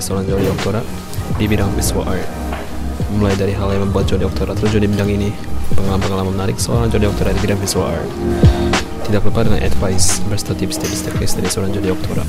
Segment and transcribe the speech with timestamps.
[0.00, 0.82] seorang Jody Oktora
[1.36, 2.26] Di bidang visual art.
[3.14, 5.30] Mulai dari hal yang membuat Jody Oktora terjun di bidang ini
[5.76, 8.10] Pengalaman-pengalaman menarik seorang Jody Oktora di bidang visual art.
[9.06, 12.24] Tidak lupa dengan advice Berserta tips-tips teknis dari seorang Jody Oktora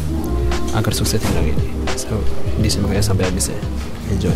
[0.78, 1.66] Agar sukses di bidang ini.
[1.98, 2.20] So,
[2.60, 3.60] disimak ya sampai habis ya.
[4.12, 4.36] Enjoy.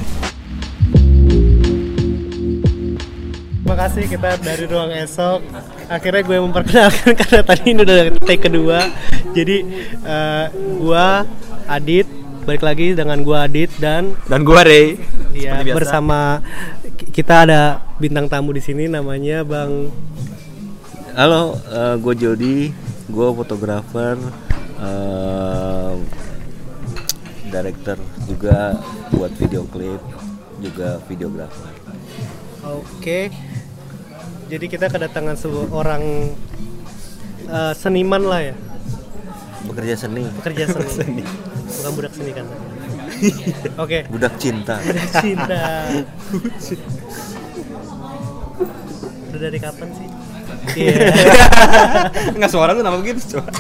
[3.66, 5.40] Terima kasih kita dari ruang esok.
[5.92, 8.88] Akhirnya gue memperkenalkan karena tadi ini udah take kedua.
[9.36, 9.58] Jadi
[10.00, 10.46] eh,
[10.80, 11.28] gua
[11.66, 12.08] Adit
[12.46, 15.02] balik lagi dengan gua Adit dan dan gua Ray
[15.34, 15.76] ya biasa.
[15.76, 16.46] bersama
[17.10, 19.90] kita ada bintang tamu di sini namanya Bang
[21.16, 22.76] Halo, eh, gue Jody,
[23.08, 24.20] gue fotografer,
[24.84, 25.94] eh,
[27.48, 27.96] director
[28.28, 28.84] juga
[29.16, 30.04] buat video klip,
[30.60, 31.72] juga videografer.
[32.68, 33.32] Oke.
[34.52, 36.04] Jadi kita kedatangan sebuah orang
[37.48, 38.56] eh, seniman lah ya,
[39.72, 41.24] Bekerja seni, pekerja seni.
[41.82, 42.46] Bukan budak seni kan.
[43.84, 44.08] Oke.
[44.12, 44.76] budak cinta.
[45.22, 45.88] cinta
[49.36, 50.08] udah dari kapan sih
[50.80, 51.12] iya
[52.40, 53.52] nggak suara lu nama begitu coba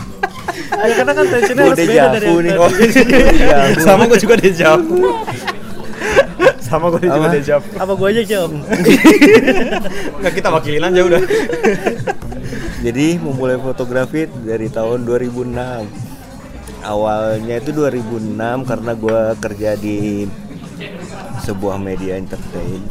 [0.87, 2.55] ya, karena kan tensionnya harus beda dari nih.
[2.55, 2.87] Oh, tadi.
[2.95, 3.79] jafu.
[3.83, 4.99] sama gua juga dejavu
[6.63, 8.51] sama gua juga dejavu apa gua aja jawab
[10.23, 11.21] nggak kita wakilin aja udah
[12.85, 15.57] Jadi memulai fotografi dari tahun 2006.
[16.85, 18.37] Awalnya itu 2006
[18.69, 20.29] karena gue kerja di
[21.41, 22.85] sebuah media entertain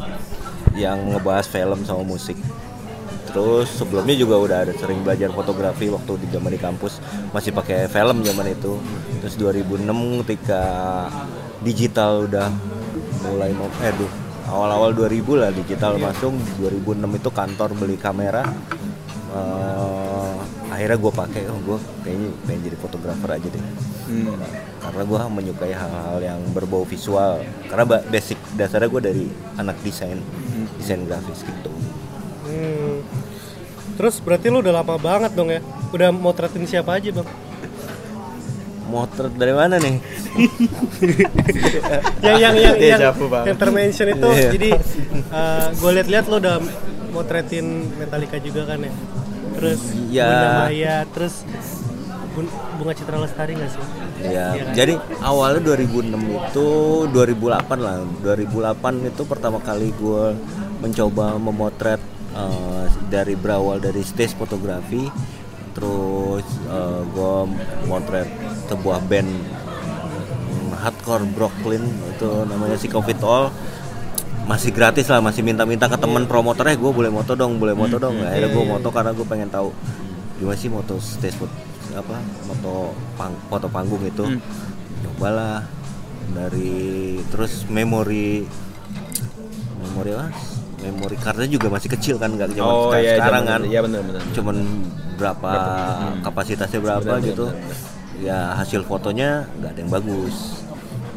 [0.75, 2.35] yang ngebahas film sama musik.
[3.31, 6.99] Terus sebelumnya juga udah ada sering belajar fotografi waktu di zaman di kampus
[7.31, 8.75] masih pakai film zaman itu.
[9.23, 10.63] Terus 2006 ketika
[11.63, 12.51] digital udah
[13.23, 14.11] mulai mau eh duh,
[14.51, 18.43] awal-awal 2000 lah digital masuk 2006 itu kantor beli kamera
[19.35, 19.94] Eh,
[20.75, 23.63] akhirnya gue pakai oh gue kayaknya pengen jadi fotografer aja deh.
[24.77, 27.39] Karena gue menyukai hal-hal yang berbau visual.
[27.65, 29.25] Karena ba- basic dasarnya gue dari
[29.55, 30.19] anak desain
[30.75, 31.71] desain grafis gitu.
[32.45, 33.01] Hmm.
[33.95, 35.63] terus berarti lu udah lama banget dong ya?
[35.89, 37.27] Udah motretin siapa aja bang?
[38.85, 39.97] Motret dari mana nih?
[42.21, 43.45] Yang yang yang yang, Bang.
[43.47, 44.49] yang termention itu Iya.
[44.51, 44.69] jadi
[45.73, 46.55] gue liat-liat lo udah
[47.09, 47.65] motretin
[47.95, 48.91] Metallica juga kan ya
[49.55, 49.79] terus.
[50.27, 51.35] Bunda Maya terus
[52.31, 53.87] Bun- Bunga Citra Lestari nggak sih ya
[54.25, 54.73] Iya kan?
[54.73, 56.67] jadi awalnya 2006 itu
[57.09, 60.25] 2008 lah 2008 itu pertama kali gue
[60.77, 62.01] mencoba memotret
[62.33, 65.07] eh, dari berawal dari stage fotografi
[65.71, 66.47] terus
[67.09, 67.35] gue
[67.85, 68.27] motret
[68.65, 69.27] sebuah band
[70.77, 73.51] hardcore Brooklyn itu namanya si Covid All
[74.45, 78.21] masih gratis lah masih minta-minta ke temen promotornya gue boleh moto dong boleh moto dong.
[78.21, 79.73] Akhirnya gue moto karena gue pengen tahu
[80.37, 81.39] gimana sih moto stage
[81.95, 84.25] apa moto pang, foto panggung itu?
[85.01, 85.65] Cobalah
[86.31, 88.45] dari terus memori
[89.81, 90.29] memori apa?
[90.85, 93.61] Memori cardnya juga masih kecil kan nggak zaman Oh, iya, sekarang kan.
[93.65, 94.21] iya, bener, bener.
[94.37, 94.57] cuman
[95.15, 95.53] berapa
[96.21, 97.45] kapasitasnya berapa Bener, bener, gitu
[98.19, 100.35] ya hasil fotonya nggak ada yang bagus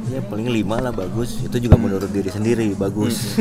[0.08, 1.44] ya paling lima lah bagus.
[1.44, 3.36] Itu juga menurut diri sendiri bagus.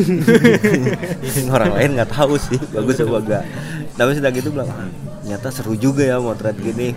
[1.56, 3.46] Orang lain nggak tahu sih bagus apa enggak
[3.98, 4.86] tapi sudah gitu bilang "Ah,
[5.26, 6.94] ternyata seru juga ya motret gini.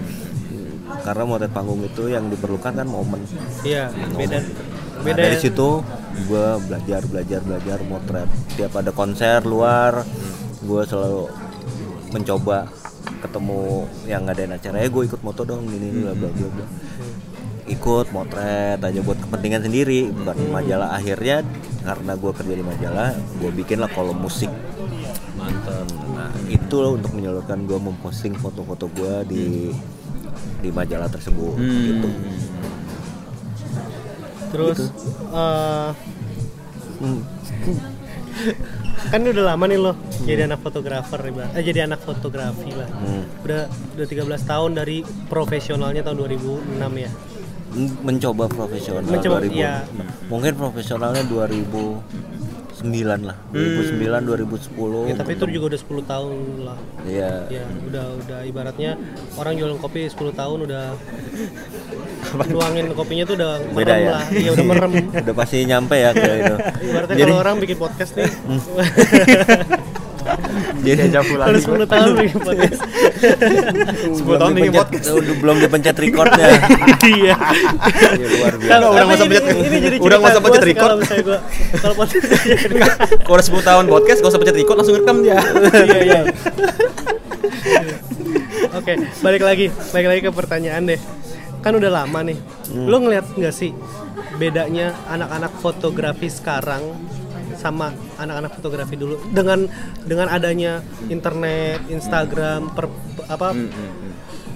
[1.00, 3.24] Karena motret panggung itu yang diperlukan kan momen.
[3.64, 4.36] Iya beda.
[4.36, 4.44] Nah,
[5.00, 5.48] beda dari ya.
[5.48, 5.80] situ
[6.28, 8.28] gue belajar belajar belajar motret.
[8.60, 10.04] Tiap ada konser luar
[10.60, 11.32] gue selalu
[12.12, 12.68] mencoba
[13.24, 16.66] ketemu yang ngadain acara ya gue ikut moto dong ini bla bla bla
[17.70, 20.92] ikut motret aja buat kepentingan sendiri bukan majalah.
[20.92, 21.46] Akhirnya
[21.80, 23.08] karena gue kerja di majalah
[23.38, 24.50] gue bikin lah kolom musik.
[25.38, 25.86] Mantap.
[26.10, 29.44] Nah itu loh untuk menyalurkan gue memposting foto-foto gue di
[30.60, 31.56] di majalah tersebut.
[31.56, 32.08] Gitu.
[34.50, 34.78] Terus
[35.30, 35.90] eh,
[37.00, 37.24] Hmm.
[39.08, 39.96] kan udah lama nih lo
[40.28, 41.16] jadi anak fotografer
[41.56, 43.24] eh, jadi anak fotografi lah Hmm.
[43.40, 43.62] udah
[43.96, 45.00] udah 13 tahun dari
[45.32, 47.08] profesionalnya tahun 2006 ya
[48.02, 49.86] mencoba profesional Mencoba, 2000 iya.
[50.26, 52.02] mungkin profesionalnya 2009
[53.22, 53.36] lah.
[53.52, 56.34] 2009 2010 ya tapi itu juga udah 10 tahun
[56.64, 56.78] lah.
[57.04, 57.30] Iya.
[57.46, 58.98] Ya udah udah ibaratnya
[59.36, 60.84] orang jualan kopi 10 tahun udah
[62.52, 64.10] nuangin kopinya tuh udah merem beda ya?
[64.10, 64.24] lah.
[64.32, 64.92] Iya udah merem.
[65.22, 66.54] Udah pasti nyampe ya ke itu.
[66.90, 68.26] Ibaratnya Jadi- kalau orang bikin podcast nih
[70.80, 72.80] Jadi Baru 10 tahun bikin podcast.
[72.80, 75.06] 10 tahun bikin podcast.
[75.12, 76.46] Udah belum dipencet recordnya.
[77.00, 77.34] Iya.
[78.12, 78.70] Ya, luar biasa.
[78.70, 80.88] Kalau udah masa pencet- udah masa pencet record.
[80.88, 81.38] Kalau misalnya gua
[81.80, 82.26] kalau podcast
[83.20, 85.38] Kalau udah 10 tahun podcast, gak usah pencet record, langsung rekam dia.
[85.90, 86.20] Iya iya.
[88.70, 91.00] Oke, balik lagi, balik lagi ke pertanyaan deh.
[91.60, 92.38] Kan udah lama nih.
[92.72, 93.74] Lo ngeliat nggak sih
[94.36, 96.80] bedanya anak-anak fotografi sekarang
[97.60, 99.68] sama anak-anak fotografi dulu dengan
[100.08, 100.80] dengan adanya
[101.12, 102.88] internet, Instagram, per,
[103.28, 103.52] apa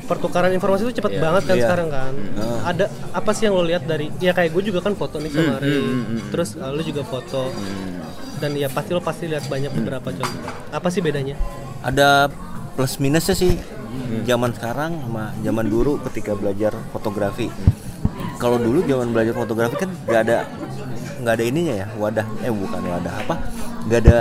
[0.05, 1.65] pertukaran informasi itu cepet banget kan Iya.
[1.65, 2.13] sekarang kan.
[2.37, 2.73] Ah.
[2.73, 5.61] Ada apa sih yang lo lihat dari ya kayak gue juga kan foto nih sama.
[6.33, 7.53] Terus uh, lo juga foto.
[8.41, 10.41] Dan ya pasti lo pasti lihat banyak beberapa contoh.
[10.73, 11.37] Apa sih bedanya?
[11.81, 12.29] Ada
[12.77, 13.57] plus minusnya sih
[14.27, 17.49] zaman sekarang sama zaman dulu ketika belajar fotografi.
[18.37, 20.39] Kalau dulu zaman belajar fotografi kan nggak ada
[21.19, 22.27] nggak ada ininya ya wadah.
[22.41, 23.35] Eh bukan wadah apa?
[23.85, 24.19] Nggak ada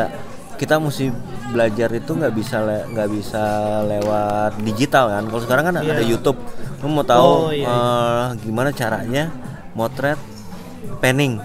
[0.53, 1.09] kita mesti
[1.49, 3.43] belajar itu nggak bisa le- nggak bisa
[3.83, 5.23] lewat digital kan.
[5.25, 6.07] Kalau sekarang kan ada Iya.
[6.07, 6.39] YouTube.
[6.79, 9.31] Lu mau tahu Oh, iya, eh, gimana caranya
[9.73, 10.19] motret
[10.99, 11.39] panning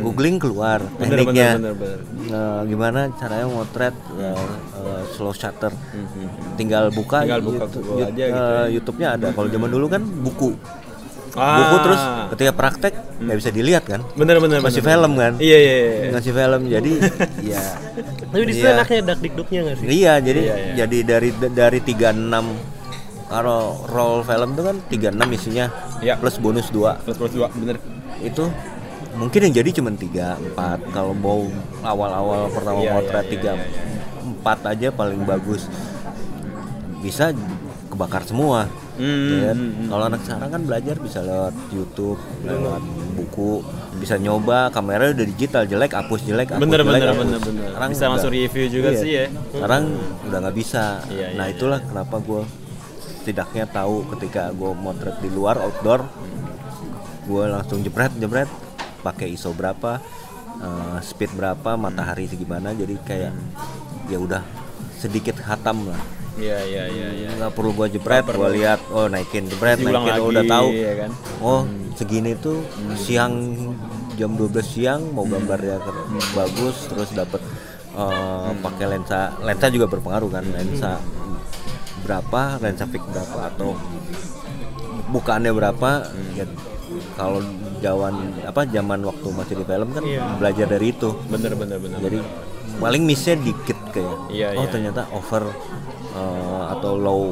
[0.00, 0.96] googling keluar Hmm.
[0.98, 1.98] Bener, tekniknya bener, bener,
[2.28, 5.72] Nah, gimana caranya motret ya, eh, slow shutter?
[6.54, 8.64] Tinggal buka, Hmm, Tinggal buka YouTube, Google aja gitu ya.
[8.70, 9.26] YouTube-nya ada.
[9.32, 10.50] Kalau zaman dulu kan buku
[11.38, 11.56] Ah.
[11.56, 15.22] buku terus ketika praktek nggak bisa dilihat kan Bener bener masih bener, film bener.
[15.24, 16.10] kan Iya iya iya.
[16.10, 16.92] masih film jadi
[17.54, 17.62] ya
[18.28, 18.70] Tapi di Iya.
[18.74, 19.86] enaknya dak dikduknya nggak sih?
[19.88, 20.72] iya jadi Iya, iya.
[20.76, 22.44] jadi dari dari 36
[23.28, 25.66] kalau roll film itu kan 36 isinya
[25.98, 26.14] Iya.
[26.16, 27.78] plus bonus 2 Plus plus dua bener.
[28.18, 28.44] itu
[29.14, 30.54] mungkin yang jadi cuma 3 4
[30.90, 31.46] kalau mau
[31.80, 33.66] awal-awal pertama Iya, motret iya, 3 iya, iya.
[34.36, 35.66] 4 aja paling bagus
[36.98, 37.30] bisa
[37.88, 38.66] kebakar semua
[38.98, 39.52] Hmm, ya
[39.86, 42.82] kalau anak sekarang kan belajar bisa lewat YouTube lewat
[43.14, 43.62] buku
[43.96, 47.20] bisa nyoba kamera udah digital jelek hapus jelek hapus Bener jelek, bener hapus.
[47.20, 47.66] bener bener.
[47.68, 48.98] Sekarang Bisa udah- langsung review juga iya.
[48.98, 49.24] sih ya.
[49.48, 49.82] sekarang
[50.24, 51.54] udah nggak bisa Iya, iya, nah iya.
[51.54, 52.42] itulah kenapa gue
[53.18, 56.00] setidaknya tahu ketika gue motret di luar outdoor
[57.24, 58.50] gue langsung jebret jebret
[59.00, 60.02] pakai ISO berapa
[60.58, 63.32] eh, speed berapa matahari segimana jadi kayak
[64.06, 64.42] ya udah
[64.94, 66.00] sedikit hatam lah
[66.38, 67.28] Iya iya iya iya.
[67.34, 68.56] nggak perlu gue jebret Nggak gue perlu.
[68.56, 71.10] lihat oh naikin jebret Diulang naikin oh, lagi, udah tahu ya kan?
[71.40, 71.60] oh
[71.92, 72.58] segini tuh
[72.94, 73.34] siang
[74.14, 77.42] jam 12 siang mau gambarnya ke- bagus terus dapat
[77.92, 81.02] eh, pakai lensa lensa juga berpengaruh kan lensa
[82.00, 83.74] berapa lensa fix berapa atau
[85.08, 85.90] bukaannya berapa
[86.32, 86.46] ya,
[87.14, 87.42] kalau
[87.78, 90.22] jawan apa zaman waktu masih di film kan Iya.
[90.34, 91.98] belajar dari itu Bener bener bener.
[92.00, 92.18] jadi
[92.76, 94.68] paling missnya dikit kayak Iya, oh iya.
[94.68, 95.50] ternyata over
[96.18, 97.24] eh, atau low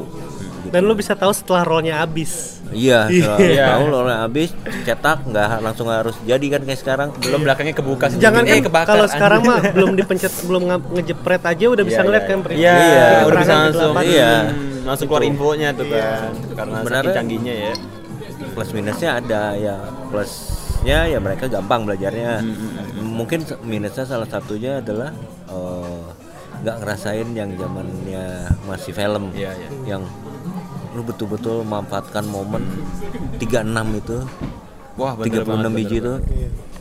[0.57, 0.69] gitu.
[0.69, 2.59] Dan lo bisa tahu setelah rollnya habis.
[2.67, 3.65] Iya, setelah Iya.
[3.69, 4.49] tahu lo habis
[4.83, 7.09] cetak nggak langsung harus jadi kan kayak sekarang.
[7.17, 8.17] belum belakangnya kebuka sih.
[8.17, 8.87] Jangan eh, kan kebakar.
[8.89, 12.35] kalau sekarang mah belum dipencet, belum nge- ngejepret aja udah bisa Iya, ngeliat iya, kan
[12.35, 12.43] iya.
[12.43, 12.59] berita.
[12.59, 13.07] Iya, Iya.
[13.23, 13.93] udah bisa langsung.
[13.97, 14.31] Iya.
[14.33, 15.95] Hmm, langsung keluar infonya tuh Iya.
[15.95, 16.31] kan.
[16.53, 17.73] Karena saking canggihnya ya.
[18.49, 19.75] Plus minusnya ada ya
[20.09, 22.41] plusnya ya mereka gampang belajarnya.
[22.97, 25.13] Mungkin minusnya salah satunya adalah
[25.47, 26.01] eh,
[26.63, 28.25] nggak ngerasain yang zamannya
[28.65, 29.29] masih film.
[29.33, 29.69] Iya, iya.
[29.97, 30.03] Yang
[30.97, 32.65] lu betul-betul memanfaatkan momen
[33.37, 34.17] 36 itu
[34.97, 36.13] Wah, bener 36 banget, biji bener itu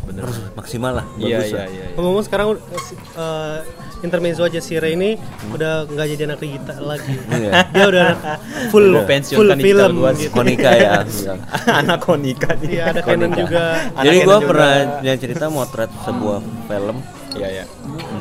[0.06, 0.22] Bener.
[0.24, 1.66] harus maksimal lah Iya bagus iya lah.
[1.68, 1.76] iya.
[1.76, 1.86] iya.
[1.92, 3.58] Ngomong-ngomong sekarang uh,
[4.00, 5.20] intermezzo aja si Ray ini
[5.52, 7.14] udah nggak jadi anak digital lagi.
[7.28, 7.50] Iya.
[7.76, 8.38] Dia udah anak
[8.72, 8.88] full
[9.36, 10.32] full film gitu.
[10.32, 11.04] Konica ya.
[11.84, 12.68] Anak konika nih.
[12.72, 13.64] Iya ada Canon juga.
[14.00, 14.46] Jadi gue juga.
[14.48, 16.40] pernah yang cerita motret sebuah
[16.70, 16.96] film
[17.36, 17.64] Iya iya.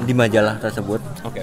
[0.06, 1.02] Di majalah tersebut.
[1.26, 1.42] Oke.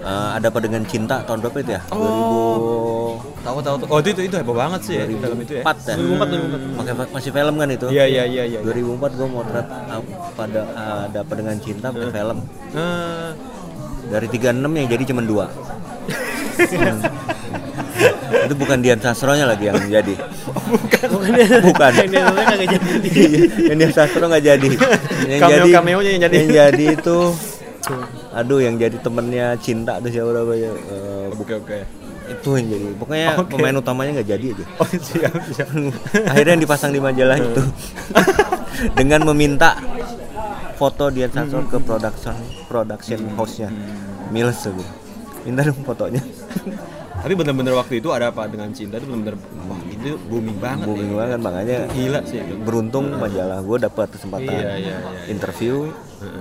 [0.00, 1.82] Eh, ada apa dengan cinta tahun berapa itu ya?
[1.92, 3.20] Oh.
[3.44, 3.86] Tahu tahu tuh.
[3.92, 5.64] Oh itu itu, heboh banget sih ya, film itu ya.
[5.64, 5.94] 2004 ya.
[5.96, 7.86] 2004 Pakai masih film kan itu?
[7.92, 8.60] Iya iya iya iya.
[8.64, 10.00] 2004 gue motret ah,
[10.36, 10.60] pada
[11.08, 12.38] ada apa dengan cinta pakai film.
[12.72, 13.30] Eh,
[14.10, 15.46] Dari 36 yang jadi cuma dua.
[16.60, 17.00] Hmm.
[18.32, 20.14] Itu bukan Dian Sastronya lagi yang jadi.
[20.70, 21.46] Bukan dia.
[21.60, 21.90] Bukan.
[21.92, 23.08] Yang dia namanya kagak jadi.
[23.66, 24.68] yang Dian Sastro nggak jadi.
[25.26, 26.34] Yang Cameo- jadi cameonya yang jadi.
[26.36, 27.18] Yang jadi itu
[28.30, 30.70] aduh yang jadi temennya cinta tuh siapa namanya?
[30.70, 31.78] Eh, Oke oke.
[32.30, 33.50] itu yang jadi pokoknya Oke.
[33.50, 35.68] pemain utamanya nggak jadi aja Oh siap siap.
[36.30, 37.58] akhirnya yang dipasang di majalah itu
[38.94, 39.74] dengan meminta
[40.76, 43.74] foto Dian Sastro ke production production house-nya
[44.30, 44.78] Miles tuh
[45.42, 46.22] minta dong fotonya
[47.20, 50.86] Tapi bener-bener waktu itu ada apa dengan cinta itu bener-bener wah itu booming banget.
[50.88, 51.16] booming ya.
[51.20, 52.54] banget makanya Gila sih itu.
[52.58, 55.22] beruntung majalah gue dapat kesempatan Iya, iya, iya.
[55.28, 55.92] interview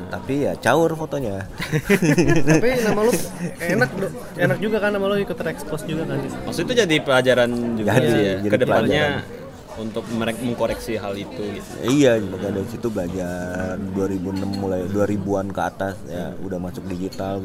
[0.07, 1.47] tapi ya caur fotonya
[2.51, 3.11] Tapi nama lu
[3.57, 3.89] enak
[4.35, 6.19] enak juga kan nama lu ikut terekspos juga kan.
[6.19, 8.33] Maksud itu jadi pelajaran juga Jadi, ya.
[8.43, 9.47] jadi Ke depannya pelajaran.
[9.79, 11.71] Untuk mereka mengkoreksi hal itu gitu.
[11.81, 17.39] Iya, maka dari situ belajar 2006 mulai 2000-an ke atas ya udah masuk digital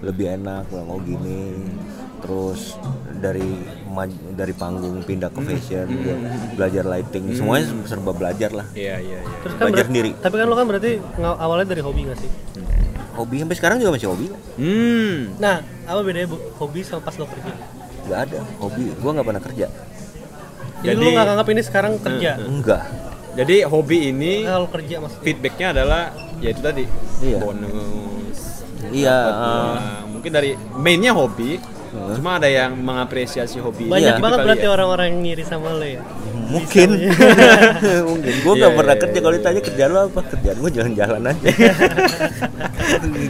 [0.00, 1.56] lebih enak gua mau gini.
[2.20, 2.76] Terus
[3.16, 3.48] dari
[4.36, 6.16] dari panggung pindah ke fashion, gua
[6.54, 8.68] belajar lighting, semuanya serba belajar lah.
[8.72, 9.32] Iya iya iya.
[9.40, 10.10] Terus kan Belajar sendiri.
[10.14, 12.30] Tapi kan lo kan berarti awalnya dari hobi gak sih?
[13.16, 14.26] Hobi sampai sekarang juga masih hobi.
[14.56, 15.16] Hmm.
[15.36, 17.52] Nah, apa bedanya bu- hobi sama pas lo kerja?
[18.08, 19.66] Gak ada hobi, gua nggak pernah kerja.
[20.80, 22.30] Jadi, Jadi- lo gak nganggap ini sekarang kerja?
[22.38, 22.82] Enggak.
[23.30, 25.22] Jadi hobi ini Kalau kerja maksudnya?
[25.22, 26.02] feedbacknya adalah
[26.38, 26.84] ya itu tadi
[27.20, 27.38] Iya.
[27.38, 28.38] bonus.
[28.82, 29.76] Iya, uang.
[30.10, 31.60] Mungkin dari mainnya hobi,
[32.10, 33.86] cuma ada yang mengapresiasi hobi.
[33.86, 34.72] Banyak gitu banget kali berarti ya.
[34.72, 36.02] orang-orang yang ngiri sama lo ya?
[36.50, 36.88] Mungkin,
[38.10, 38.32] mungkin.
[38.42, 39.14] Gue Iya, nggak pernah iya, kerja.
[39.14, 39.66] iya, Kalau iya, ditanya iya.
[39.70, 40.20] kerjaan lo apa?
[40.26, 41.48] Kerjaan gue jalan-jalan aja.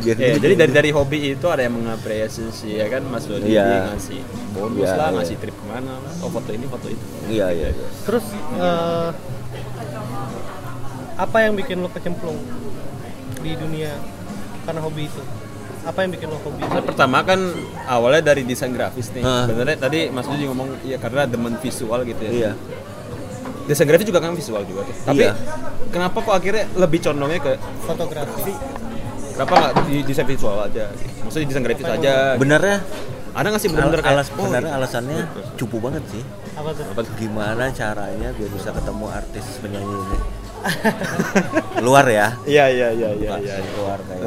[0.00, 3.92] Ya, jadi dari dari hobi itu ada yang mengapresiasi ya kan Mas Dodi Iya.
[3.92, 5.16] ngasih bonus Iya, lah, iya.
[5.20, 7.04] ngasih trip ke mana lah, oh foto ini foto itu.
[7.28, 7.68] Iya iya.
[7.70, 7.88] iya.
[8.02, 8.24] Terus
[8.56, 9.08] eh,
[11.14, 12.40] apa yang bikin lo kecemplung
[13.38, 13.92] di dunia
[14.64, 15.22] karena hobi itu?
[15.80, 16.60] Apa yang bikin lo hobi?
[16.60, 17.40] Nah, pertama kan
[17.88, 19.24] awalnya dari desain grafis nih.
[19.24, 19.48] Ah.
[19.48, 22.30] Sebenarnya tadi Mas Dodi ngomong ya karena demen visual gitu ya.
[22.30, 22.52] Iya.
[23.64, 24.96] Desain grafis juga kan visual juga tuh.
[25.08, 25.32] Tapi Iya.
[25.88, 27.52] kenapa kok akhirnya lebih condongnya ke
[27.84, 28.52] Fotografi.
[29.40, 30.92] kenapa nggak di desain visual aja?
[31.24, 32.36] Maksudnya desain grafis aja.
[32.36, 32.78] Benernya
[33.30, 35.22] Ada nggak sih kayak alas oh, benernya alasannya
[35.54, 36.18] cupu banget sih.
[36.58, 36.82] Apa tuh?
[36.82, 37.12] apa tuh?
[37.14, 40.18] Gimana caranya biar bisa ketemu artis penyanyi ini?
[41.86, 43.56] luar ya Iya iya iya iya Bukan iya.
[43.76, 44.22] luar kayak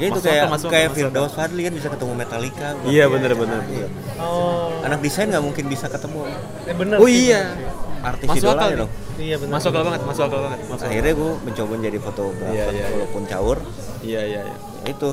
[0.00, 3.60] gitu kayak kayak Firdaus Fadli kan bisa ketemu Metallica Iya bener bener.
[3.68, 3.86] Iya.
[4.16, 6.24] Oh, anak desain nggak mungkin bisa ketemu
[6.64, 6.96] eh bener.
[6.96, 7.52] Oh iya.
[8.00, 8.90] artis Masuk idolanya akal dong
[9.20, 9.52] Iya bener.
[9.52, 10.58] Masuk akal banget, masuk akal banget.
[10.64, 12.86] Masuk akhirnya gue mencoba jadi fotografer Iya, iya, iya.
[12.96, 13.58] walaupun caur
[14.00, 14.56] Iya iya iya.
[14.88, 15.10] itu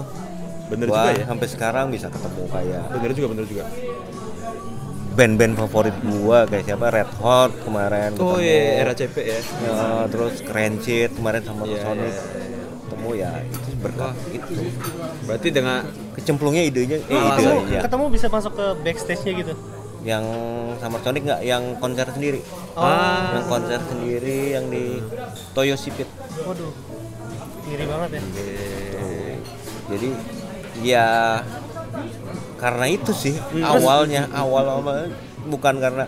[0.67, 1.25] Bener Gua juga ya.
[1.27, 3.63] sampai sekarang bisa ketemu kayak Bener juga bener juga.
[5.17, 8.45] Band-band favorit gua kayak siapa Red Hot kemarin Oh ketemu.
[8.45, 9.39] iya RACP ya.
[9.65, 12.61] Ya, terus Rancid kemarin sama Iya, Sonic iya, iya.
[12.79, 14.51] ketemu ya itu berkah itu
[15.23, 15.77] Berarti dengan
[16.13, 17.81] kecemplungnya idenya eh ide Ketemu, ya.
[17.81, 19.53] ketemu bisa masuk ke backstage-nya gitu.
[20.03, 20.23] yang
[20.77, 22.39] sama Sonic nggak yang konser sendiri
[22.73, 22.85] Oh.
[23.33, 25.01] yang konser sendiri yang di
[25.51, 26.05] Toyo Sipit
[26.39, 26.69] Waduh.
[27.65, 28.21] Ngiri banget ya.
[28.21, 29.35] Tuh.
[29.87, 30.09] jadi
[30.79, 31.07] ya
[32.57, 33.63] karena itu sih Hmm.
[33.63, 35.07] awalnya awal awal
[35.45, 36.05] bukan karena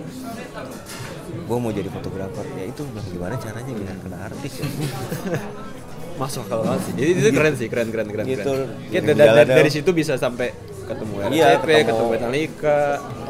[1.40, 4.68] gue mau jadi fotografer ya itu gimana caranya biar kena artis ya
[6.20, 6.94] masuk akal banget sih.
[6.94, 8.26] Jadi itu keren sih, keren keren keren.
[8.28, 8.44] Gitu.
[8.44, 8.92] keren.
[8.92, 10.52] Ya, dari, dari, dari situ bisa sampai
[10.84, 12.80] ketemu RACP, Iya, ketemu, ketemu- Metallica.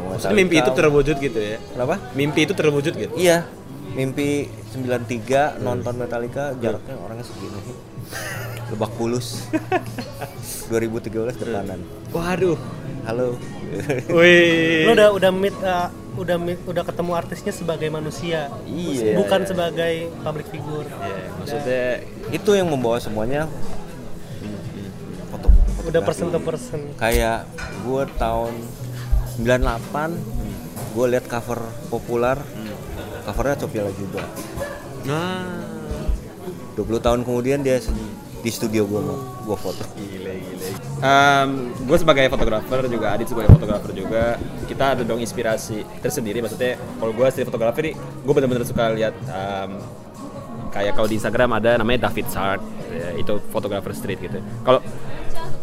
[0.10, 1.58] Maksudnya mimpi itu terwujud gitu ya.
[1.70, 3.14] kenapa Mimpi itu terwujud gitu.
[3.14, 3.46] iya
[3.90, 7.62] mimpi 93 nonton Metallica jaraknya orangnya segini
[8.70, 9.46] Lebak Bulus
[10.74, 12.58] 2013 depanan Waduh.
[13.10, 13.34] Halo
[14.14, 14.86] Wih.
[14.86, 18.50] Lo udah udah meet uh, udah meet, udah ketemu artisnya sebagai manusia.
[18.66, 19.50] Iya, Bukan iya.
[19.50, 20.86] sebagai public figure.
[20.86, 21.86] Iya, maksudnya
[22.30, 23.50] itu yang membawa semuanya
[25.30, 25.48] foto,
[25.86, 26.06] Udah fotografi.
[26.06, 26.82] person to person.
[26.98, 27.46] kayak
[27.82, 28.54] gue tahun
[29.42, 32.38] 98 gue lihat cover populer
[33.24, 34.26] covernya Sophia juga
[35.06, 35.46] nah
[36.76, 37.78] 20 tahun kemudian dia
[38.42, 40.42] di studio gue mau gue foto gile
[41.00, 44.24] gile gue sebagai fotografer juga Adit sebagai fotografer juga
[44.66, 49.16] kita ada dong inspirasi tersendiri maksudnya kalau gue street fotografer nih gue bener-bener suka lihat
[49.24, 49.72] em,
[50.70, 54.84] kayak kalau di Instagram ada namanya David Sart ya, itu fotografer street gitu kalau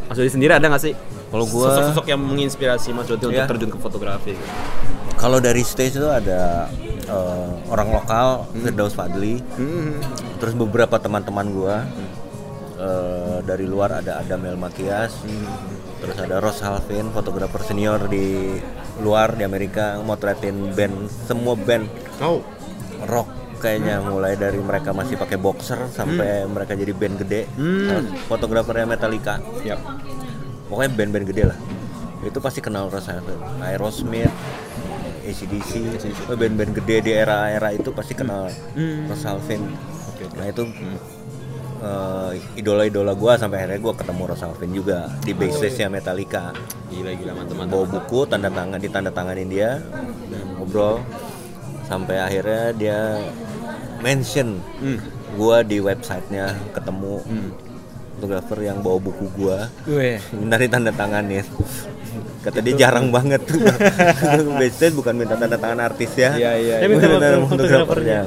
[0.07, 0.95] Mas Dodi sendiri ada nggak sih
[1.27, 3.47] Kalau gua- sosok-sosok yang menginspirasi Mas Dodi untuk Iya.
[3.47, 4.51] terjun ke fotografi gitu?
[5.17, 6.69] kalau dari stage itu ada
[7.03, 9.99] eh, orang lokal Firdaus Fadli Hmm.
[10.37, 11.77] terus beberapa teman-teman gue
[13.43, 15.25] dari luar ada Adam Elmakias
[15.97, 18.57] terus ada Ross Halvin fotografer senior di
[19.01, 22.41] luar di Amerika motretin band semua band Oh.
[23.05, 28.13] rock kayaknya mulai dari mereka masih pakai boxer sampai mereka jadi band gede Hmm.
[28.25, 29.81] fotografernya Metallica Yap.
[30.69, 31.59] pokoknya band-band gede lah
[32.21, 34.33] itu pasti kenal Ross Halfin Aerosmith
[35.27, 35.73] ACDC
[36.25, 39.09] pokoknya band-band gede di era-era itu pasti kenal Hmm.
[39.09, 40.25] Ross oke.
[40.37, 40.63] nah itu
[41.79, 46.53] eh, idola-idola gua sampai akhirnya gua ketemu Ross Halfin juga di backstage-nya Metallica.
[46.89, 47.67] Gila gila mantap.
[47.67, 49.83] bawa buku tanda tangan ditanda tanganin dia
[50.55, 51.03] ngobrol.
[51.85, 52.99] Sampai akhirnya dia
[53.99, 54.99] mention Hmm.
[55.35, 57.23] gua di websitenya ketemu
[58.13, 59.69] fotografer yang bawa buku gua.
[59.85, 60.17] Weh.
[60.33, 61.45] minta ditanda tanganin
[62.41, 63.43] kata dia jarang banget.
[64.61, 66.31] Backstage bukan minta tanda tangan artis ya.
[66.33, 68.21] Iya, iya, Dia minta Minta foto- fotografernya.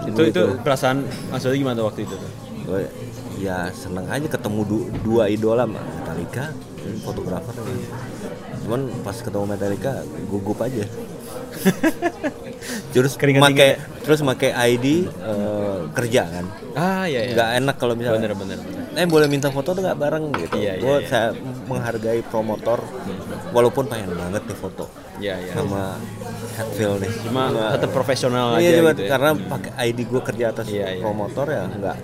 [0.00, 2.30] Itu itu perasaan Dodi gimana waktu itu tuh?
[2.70, 2.86] Gua,
[3.36, 6.54] ya seneng aja ketemu du- dua idola Metallica
[7.00, 7.50] fotografer
[8.60, 9.92] cuman pas ketemu Metallica
[10.28, 10.86] gugup aja
[12.94, 13.42] terus make dingin
[14.00, 17.32] terus make ID eh, kerja kan Ah iya iya.
[17.32, 18.58] nggak enak kalau misalnya Bener bener.
[18.60, 18.86] bener.
[18.94, 21.08] eh boleh minta foto tuh nggak bareng gitu Iya, iya, gue iya.
[21.08, 21.28] saya
[21.66, 22.78] menghargai promotor
[23.50, 24.86] walaupun pengen banget nih foto
[25.18, 25.52] Iya iya.
[25.52, 25.98] sama
[26.52, 29.10] Hatfield nih Cuma tetap profesional iya aja gitu ya.
[29.10, 31.02] karena pakai ID gue kerja atas Iya, iya.
[31.02, 31.96] promotor ya nggak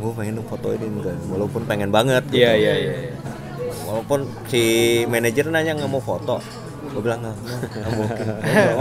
[0.00, 2.40] gue pengen dong foto ini enggak walaupun pengen banget gitu.
[2.40, 2.94] Iya iya iya.
[3.08, 3.14] iya.
[3.84, 4.62] walaupun si
[5.06, 6.40] manajer nanya nggak mau foto
[6.90, 8.26] gue bilang nggak nggak, mungkin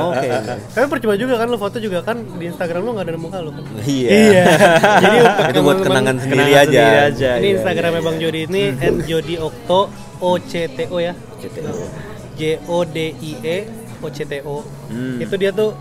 [0.02, 0.28] oke
[0.74, 3.54] Tapi percuma juga kan lo foto juga kan di Instagram lo nggak ada muka lo
[3.54, 3.64] kan.
[3.86, 4.50] iya
[5.04, 7.30] Jadi untuk itu buat kenangan sendiri Kenangan aja sendiri aja.
[7.38, 8.64] Ini iya, Instagramnya Bang Jody ini
[9.06, 9.82] @jodiokto
[10.20, 11.14] O C T O ya.
[11.40, 11.72] CTO.
[12.36, 13.58] J O D I E
[14.00, 14.64] O C T O.
[14.88, 15.18] Hmm.
[15.18, 15.76] Itu dia tuh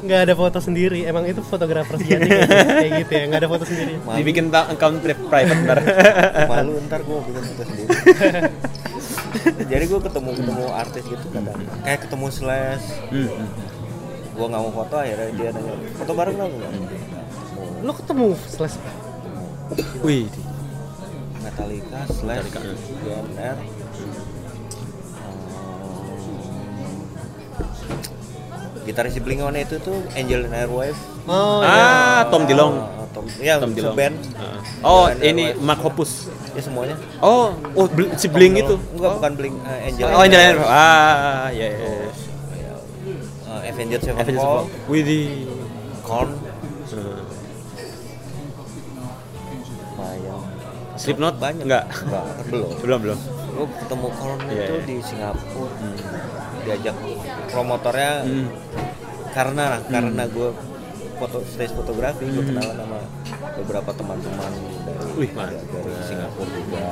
[0.00, 1.02] nggak ada foto sendiri.
[1.02, 2.28] Emang itu fotografer sejati
[2.82, 3.92] kayak gitu ya, nggak ada foto sendiri.
[4.14, 5.78] Dibikin ta- account pri- private ntar.
[6.50, 7.88] malu ntar gue bikin foto sendiri
[9.70, 13.48] jadi gue ketemu ketemu artis gitu kadang kayak ketemu slash Hmm, hmm.
[14.30, 16.72] gue nggak mau foto akhirnya dia nanya foto bareng dong nggak
[17.82, 18.76] Lo ketemu slash
[20.00, 20.28] Wih.
[21.40, 23.52] Metallica slash Metallica,
[28.84, 32.74] gitaris Blink One itu tuh Angel and Airwave Oh Ah, Tom Dilong.
[32.76, 33.94] Ah, Tom ya Tom Dilong.
[33.94, 34.60] band Ah.
[34.82, 35.64] Oh, Angel ini Airwave.
[35.64, 36.28] Mark Hoppus.
[36.50, 38.76] ya semuanya Oh, oh Bl- si Blink itu.
[38.92, 40.68] enggak bukan Blink eh, Angel Oh, and Angel Airwave.
[40.68, 41.78] Ah, iya iya.
[41.80, 42.08] iya.
[43.56, 44.66] Eh, Avenged Avenged Sevenfold Sevenfold.
[44.86, 45.26] Widih.
[46.00, 46.30] Korn
[46.86, 47.24] Hmm.
[49.94, 50.42] Bayang
[50.94, 51.34] Slipknot?
[51.36, 51.84] banyak Enggak.
[51.88, 53.18] enggak belum Belum, belum.
[53.50, 54.84] gue ketemu Korn Iya, itu iya.
[54.84, 55.72] di Singapura
[56.64, 56.96] diajak
[57.48, 58.48] promotornya Hmm.
[59.30, 60.48] karena karena gue
[61.14, 62.50] foto stage fotografi gue Hmm.
[62.50, 63.00] kenalan sama
[63.54, 64.52] beberapa teman-teman
[64.82, 66.84] dari Wih, dari, dari Singapura juga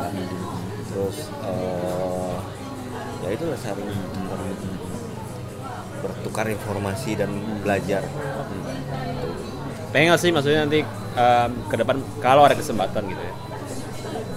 [0.86, 2.36] terus eh,
[3.20, 3.88] ya itu lah saling
[4.28, 4.60] ber-
[6.02, 8.02] bertukar informasi dan belajar
[9.88, 10.80] Pengen nggak sih maksudnya nanti
[11.12, 13.34] em, ke depan kalau ada kesempatan gitu ya.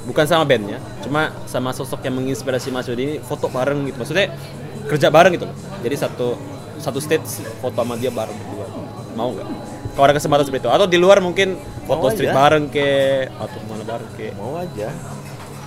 [0.06, 3.98] Bukan sama bandnya, cuma sama sosok yang menginspirasi Mas Yodi ini foto bareng gitu.
[3.98, 4.38] Maksudnya
[4.86, 5.56] kerja bareng gitu loh.
[5.82, 6.38] Jadi satu
[6.78, 7.26] satu stage
[7.58, 8.68] foto sama dia bareng berdua.
[9.14, 9.48] Mau nggak?
[9.92, 12.38] Kalau ada kesempatan seperti itu atau di luar mungkin foto Mau street aja.
[12.38, 12.88] bareng ke
[13.32, 14.28] atau ke mana bareng ke.
[14.36, 14.92] mau aja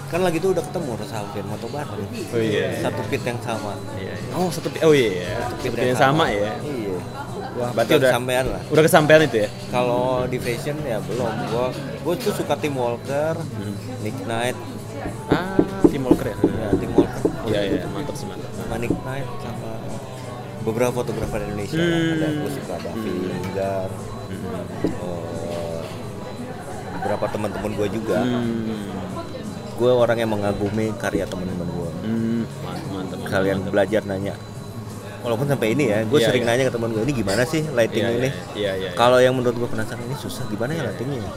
[0.09, 2.77] kan lagi tuh udah ketemu Ros Alvin foto bareng Oh iya.
[2.79, 4.33] satu pit yang sama Iya, iya.
[4.33, 5.33] Oh satu pi- oh iya.
[5.49, 6.53] Satu pit yang sama ya.
[6.61, 6.88] iya
[7.59, 9.49] Wah, berarti udah sampean lah udah kesampaian itu ya.
[9.69, 11.67] kalau di fashion ya belum gua
[12.01, 13.75] gua tuh suka Tim Walker Hmm.
[14.01, 14.55] Nick Knight
[15.29, 16.37] Ah, Tim Walker ya.
[16.39, 18.51] ya Tim Walker Iya iya, mantap sih mantap.
[18.53, 19.71] sama Nick Knight sama
[20.61, 22.15] beberapa fotografer Indonesia Hmm.
[22.15, 23.89] ada gua suka Davi Linggar
[24.85, 25.81] eh,
[26.95, 28.87] beberapa teman-teman gua juga Hmm.
[29.75, 33.19] gua orang yang mengagumi karya teman-teman gua Hmm, mantap, mantap.
[33.29, 34.35] kalian belajar nanya
[35.21, 36.51] walaupun sampai ini ya gue Iya, sering iya.
[36.53, 38.91] nanya ke teman gue ini gimana sih lighting Iya, ini iya, iya, iya.
[38.93, 41.31] kalau yang menurut gue penasaran ini susah gimana ya lightingnya ya?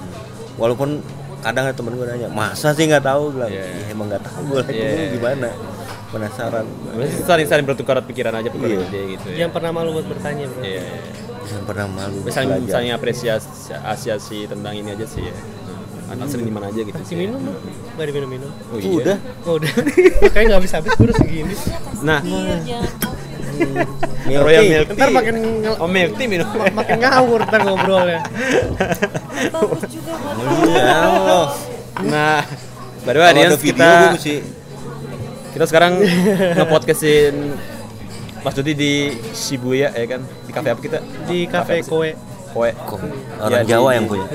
[0.55, 1.01] walaupun
[1.41, 3.89] kadang ada temen gue nanya masa sih nggak tahu bilang "Ya, iya.
[3.89, 5.11] emang nggak tahu gue lightingnya Iya, iya.
[5.11, 5.49] gimana
[6.07, 8.83] penasaran Berarti saling saling bertukar pikiran aja Iya.
[8.83, 9.35] ide gitu ya.
[9.39, 10.61] Jangan pernah malu buat bertanya bro.
[10.61, 10.83] Iya.
[10.83, 11.01] iya.
[11.41, 12.71] jangan pernah malu Saling belajar.
[12.71, 15.35] saling apresiasi apresiasi tentang ini aja sih ya.
[16.07, 17.15] Anak sering di mana aja gitu sih.
[17.15, 17.55] minum dong.
[17.95, 18.51] Gak diminum-minum.
[18.67, 18.91] Oh, iya.
[18.91, 19.71] udah Oh udah.
[20.27, 21.55] Makanya nggak habis-habis udah segini.
[22.03, 22.19] Nah,
[24.23, 24.71] milk Royal tea.
[24.71, 25.35] milk Ntar makin
[25.75, 26.47] oh milk tea minum.
[26.71, 28.19] makin ngawur ntar ngobrolnya.
[30.61, 31.45] Iya, Allah.
[32.01, 32.39] nah,
[33.01, 34.35] by the way, Kalau audience, ada video kita mesti
[35.51, 35.93] kita sekarang
[36.55, 37.35] ngepodcastin
[38.39, 38.93] Mas Dodi di
[39.31, 40.97] Shibuya ya kan di kafe apa kita
[41.27, 41.45] Di
[41.77, 41.85] sih?
[41.85, 42.09] kowe.
[42.51, 43.07] Koe Kok Ya,
[43.41, 44.27] orang di- Jawa di- yang punya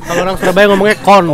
[0.00, 1.26] Kalau orang Surabaya ngomongnya kon.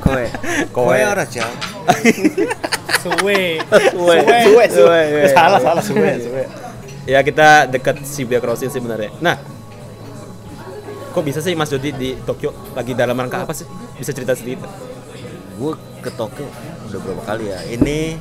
[0.00, 0.24] kowe
[0.72, 1.52] kowe orang Jawa
[2.98, 3.62] Suwe.
[3.92, 5.00] Suwe, suwe, suwe.
[5.30, 6.42] Salah, salah, suwe, suwe.
[7.04, 9.08] Ya kita dekat Shibuya Crossing sebenarnya.
[9.18, 9.38] Nah,
[11.08, 13.64] kok bisa sih Mas Dodi di Tokyo lagi dalam rangka apa sih?
[13.94, 14.66] Bisa cerita sedikit?
[15.58, 16.46] gue ke Tokyo
[16.86, 18.14] udah berapa kali ya ini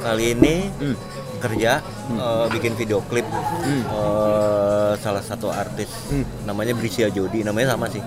[0.00, 0.96] kali ini Hmm.
[1.36, 6.24] kerja eh, bikin video klip eh, salah satu artis Hmm.
[6.42, 8.00] namanya Brisia Jodi namanya sama sih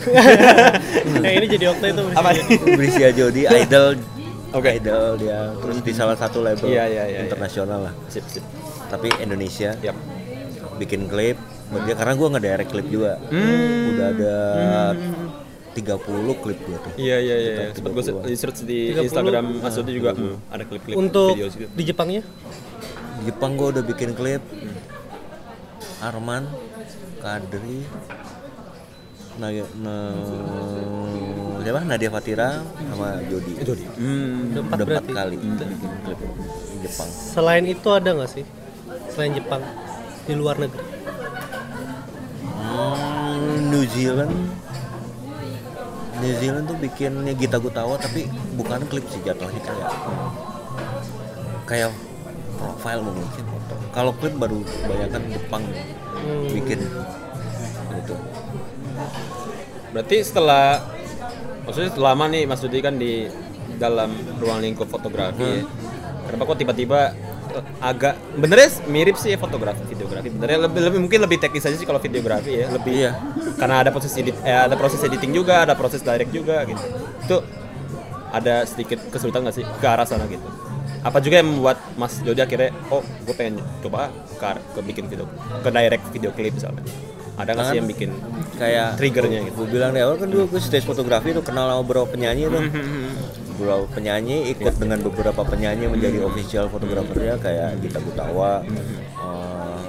[1.18, 2.04] Nah ini jadi waktu itu.
[2.14, 2.44] Apa nih?
[2.72, 3.98] Brisia Jodi idol
[4.52, 4.70] Oke.
[4.74, 8.42] idol dia terus di salah satu label Iya, iya, iya, internasional lah Sip, sip.
[8.86, 9.94] tapi Indonesia Yap.
[10.76, 13.90] bikin klip buat dia karena gue nge-direct klip juga Hmm.
[13.90, 14.34] udah ada
[15.70, 16.02] 30
[16.36, 17.52] klip gue tuh Iya, iya, iya.
[17.70, 18.36] Sekitar Sempat gue 30-an.
[18.36, 19.06] search di 30.
[19.06, 21.70] Instagram Mas Dodi juga hmm, ada klip-klip Untuk video gitu.
[21.70, 22.22] di Jepangnya
[23.16, 24.42] Di Jepang gue udah bikin klip
[26.00, 26.48] Arman
[27.20, 27.86] Kadri
[29.36, 29.62] Nadia,
[31.62, 31.80] siapa?
[31.84, 33.52] Nadia Fatira sama Jody.
[33.62, 33.84] Jodi.
[33.96, 34.52] Hmm.
[34.54, 37.08] udah empat Udah empat kali kita bikin klip di Jepang.
[37.10, 38.44] Selain itu ada nggak sih
[39.10, 39.62] selain Jepang
[40.24, 40.84] di luar negeri?
[42.60, 44.34] Hmm, New Zealand
[46.20, 49.90] New Zealand tuh bikinnya Gita Gutawa tapi bukan klip sih jatuhnya kayak
[51.64, 51.90] kayak
[52.60, 53.74] profile mungkin foto.
[53.90, 55.64] Kalau klip baru kebanyakan Jepang
[56.20, 56.52] Hmm.
[56.52, 56.84] bikin
[57.96, 58.14] gitu.
[59.90, 60.84] Berarti setelah
[61.62, 63.26] maksudnya setelah lama nih Mas Dudi kan di
[63.76, 65.40] dalam ruang lingkup fotografi.
[65.40, 65.64] ya.
[66.26, 67.00] Kenapa kok tiba-tiba
[67.50, 71.74] eh, agak benernya mirip sih ya fotografi videografi benernya lebih, lebih mungkin lebih teknis aja
[71.74, 73.12] sih kalau videografi ya lebih Iya.
[73.58, 76.82] karena ada proses edit eh, ada proses editing juga ada proses direct juga gitu
[77.26, 77.36] itu
[78.30, 80.46] ada sedikit kesulitan nggak sih ke arah sana gitu
[81.00, 84.46] apa juga yang membuat Mas Jody akhirnya oh gue pengen coba ke,
[84.76, 85.26] ke bikin video
[85.58, 86.84] ke direct video klip misalnya
[87.40, 88.10] ada nggak sih yang bikin
[88.54, 89.56] kayak triggernya gitu?
[89.58, 92.62] gue bilang di awal kan dulu gue stage fotografi tuh kenal sama beberapa penyanyi tuh.
[93.56, 99.80] Beberapa penyanyi ikut dengan beberapa penyanyi menjadi official fotografernya kayak Gita Gutawa eh,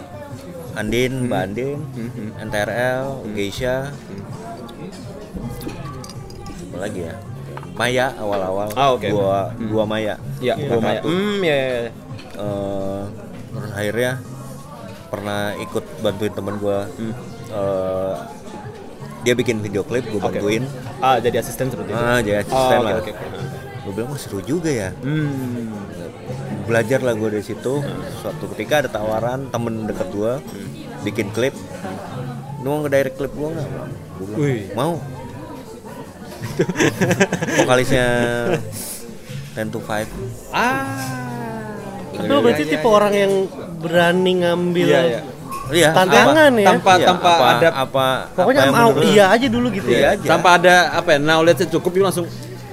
[0.75, 1.79] Andin Mbak Andin
[2.37, 3.91] NTRL Geisha.
[6.71, 7.15] Apa lagi ya?
[7.71, 8.69] Maya awal-awal.
[8.75, 9.07] Ah, oke.
[9.07, 10.15] dua dua Maya.
[10.39, 10.67] Ya Iya.
[10.67, 11.01] gue Maya.
[11.01, 11.69] Hmm ya, ya,
[13.51, 14.11] terus akhirnya
[15.07, 16.79] pernah ikut bantuin temen gue
[17.51, 18.15] Eh,
[19.21, 20.63] dia bikin video klip gue bantuin.
[21.03, 21.99] Ah jadi asisten seperti itu?
[21.99, 22.93] Ah jadi oh, asisten oke lah.
[22.97, 23.39] oke oke.
[23.81, 24.89] gue bilang wah seru juga ya.
[25.03, 25.73] Hmm.
[26.65, 27.83] Belajar lah gue dari situ.
[28.23, 30.33] Suatu ketika ada tawaran temen deket gue
[31.05, 31.53] bikin klip.
[32.61, 33.67] Lu mau ke direct klip gue nggak?
[34.17, 34.63] Gue bilang Wih.
[34.73, 34.93] mau.
[37.61, 38.07] Vokalisnya
[39.53, 40.87] 10 to 5 ah.
[42.11, 43.33] Tapi lo berarti tipe orang yang
[43.81, 45.21] berani ngambil iya iya
[45.71, 46.67] iya tantangan ya.
[46.69, 50.09] tanpa Iya, tanpa apa, ada apa Pokoknya apa mau iya aja dulu gitu Iya ya.
[50.13, 50.27] aja.
[50.29, 52.25] tanpa ada apa ya knowledge cukup itu langsung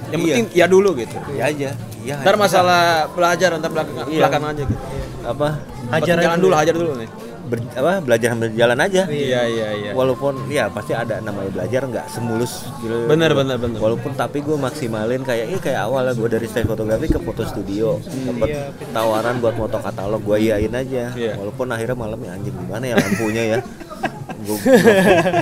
[0.09, 0.33] yang Iya.
[0.35, 2.41] penting ya dulu gitu iya aja iya ntar aja.
[2.41, 4.19] masalah belajar ntar belakangan Iya.
[4.19, 4.83] belakangan aja gitu
[5.21, 5.47] apa
[5.89, 7.09] Hajar jalan dulu hajar dulu nih
[7.49, 9.03] ber- apa belajar sambil jalan aja.
[9.05, 9.91] Iya iya iya.
[9.91, 13.05] Walaupun ya pasti ada namanya belajar nggak semulus gitu.
[13.05, 13.77] Bener, bener, bener.
[13.77, 17.41] walaupun tapi gue maksimalin kayak ini kayak awal lah gue dari stage fotografi ke foto
[17.43, 17.97] studio.
[17.99, 21.11] Dapat Iya, tawaran buat foto katalog gue iyain aja.
[21.11, 21.33] Iya.
[21.35, 23.59] walaupun akhirnya malamnya anjing gimana ya lampunya ya?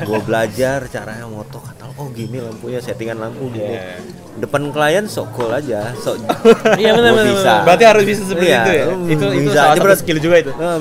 [0.04, 3.98] Gue belajar caranya moto katalog oh gini lampunya settingan lampu gini Iya.
[4.38, 6.22] depan klien sok cool aja sok
[6.82, 9.42] Iya, bener, gua bener, bisa berarti harus bisa seperti Iya, itu ya lu itu itu
[9.44, 9.58] bisa.
[9.58, 10.78] salah satu berat- skill juga itu Nah,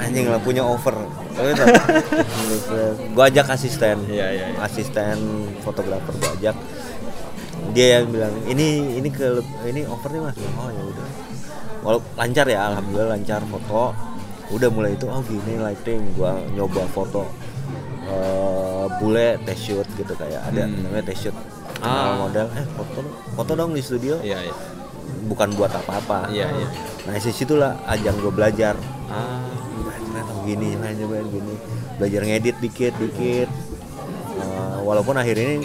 [0.00, 0.94] anjing lampunya over.
[3.06, 4.58] gue ajak asisten, Iya, iya, iya.
[4.58, 5.16] asisten
[5.60, 6.56] fotografer gue ajak.
[7.70, 10.36] Dia yang bilang ini ini ke ini over nih mas.
[10.56, 11.06] Oh ya udah.
[11.82, 13.92] Walau lancar ya, alhamdulillah lancar foto.
[14.48, 17.26] Udah mulai itu oh gini lighting, gua nyoba foto
[18.06, 20.86] eh bule test shoot gitu kayak ada Hmm.
[20.86, 21.36] namanya test shoot.
[21.82, 22.16] Ah.
[22.26, 23.00] Model eh foto
[23.34, 24.16] foto dong di studio.
[24.22, 24.54] Iya iya.
[25.26, 26.30] Bukan buat apa-apa.
[26.30, 26.68] Iya iya.
[27.06, 27.14] Nah
[27.86, 28.74] ajang gue belajar.
[29.06, 29.42] Ah.
[30.06, 31.54] Ternyata begini main nyobain gini.
[31.98, 33.50] Belajar ngedit dikit dikit.
[34.36, 35.64] Uh, walaupun akhir ini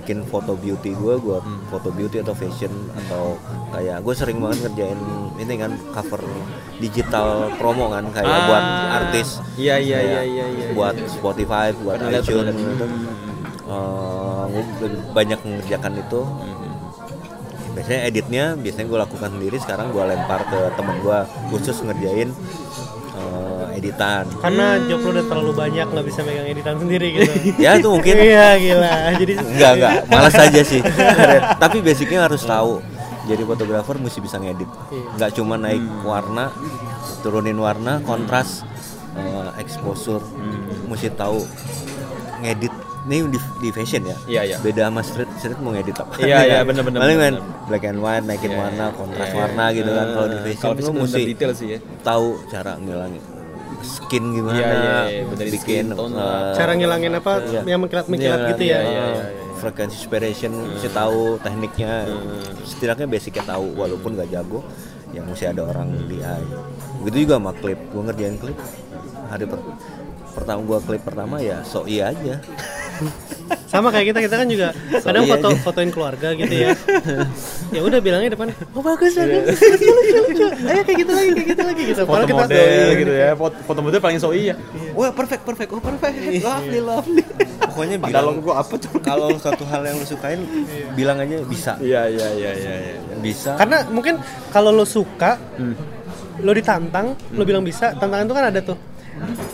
[0.00, 3.36] bikin foto beauty gue gue foto beauty atau fashion atau
[3.70, 5.00] kayak gue sering banget ngerjain
[5.36, 6.24] ini kan cover
[6.80, 8.46] digital promo kan kayak Ah.
[8.48, 8.64] buat
[9.04, 9.28] artis.
[9.54, 11.04] Iya, iya, iya, iya, iya, buat iya.
[11.06, 12.86] Spotify buat Pernah iTunes gitu.
[13.68, 16.20] Uh, gua lebih banyak mengerjakan itu.
[17.70, 21.18] Biasanya editnya biasanya gue lakukan sendiri sekarang gue lempar ke temen gue
[21.52, 22.28] khusus ngerjain
[23.80, 24.24] editan.
[24.36, 27.30] Karena job lo udah terlalu banyak nggak bisa megang editan sendiri gitu.
[27.64, 28.14] ya itu mungkin.
[28.14, 28.92] Iya gila.
[29.16, 30.80] Jadi enggak enggak malas aja sih.
[31.62, 32.78] Tapi basicnya harus tahu
[33.24, 34.68] jadi fotografer mesti bisa ngedit.
[35.16, 36.52] Nggak cuma naik warna
[37.20, 38.62] turunin warna kontras
[39.12, 40.22] uh, exposure.
[40.86, 41.40] Mesti tahu
[42.40, 42.72] ngedit.
[43.00, 44.16] Ini di, di fashion ya?
[44.28, 44.56] Iya, iya.
[44.60, 46.20] beda sama street street mau ngedit apa?
[46.20, 48.92] Iya, iya, bener, bener, paling main black and white naikin Iya, warna iya.
[48.92, 49.76] kontras Iya, warna iya.
[49.80, 50.06] gitu kan.
[50.06, 51.78] Kalau di Eh, fashion kalau lu mesti detail sih ya.
[52.04, 53.22] tahu cara ngilangin
[53.80, 57.32] skin gimana Iya, iya, iya, bikin skin tone uh, cara ngilangin apa?
[57.42, 57.60] Iya.
[57.64, 58.80] yang mengkilat-mengkilat Iya, gitu iya, ya.
[58.80, 59.24] iya, iya, iya.
[59.56, 62.08] frekuensi inspiration mesti tahu tekniknya.
[62.64, 64.64] Setidaknya basicnya tahu walaupun gak jago
[65.10, 66.44] yang mesti ada orang di AI
[67.00, 67.80] begitu juga sama klip.
[67.90, 68.58] Gue ngerjain klip.
[69.28, 69.68] Hari per-
[70.30, 72.38] pertama gua klip pertama ya so iya aja
[73.70, 75.58] Sama kayak kita kita kan juga kadang iya foto aja.
[75.62, 76.74] fotoin keluarga gitu ya.
[77.78, 80.46] ya udah bilangnya depan, oh bagus bagus, lucu lucu lucu.
[80.66, 82.02] Ayo kayak gitu lagi kayak gitu lagi gitu.
[82.02, 83.28] foto kita model gitu ya.
[83.38, 84.58] Foto, foto model paling so iya.
[84.98, 86.14] Wah perfect perfect oh perfect.
[86.42, 87.22] Lovely lovely.
[87.62, 90.40] Pokoknya bilang gua apa coba kalau satu hal yang lu sukain
[90.98, 91.72] bilang aja bisa.
[91.78, 92.94] Iya iya iya iya iya.
[93.22, 93.54] Bisa.
[93.54, 94.18] Karena mungkin
[94.50, 95.38] kalau lo suka,
[96.42, 98.78] lo ditantang, lo bilang bisa, tantangan itu kan ada tuh.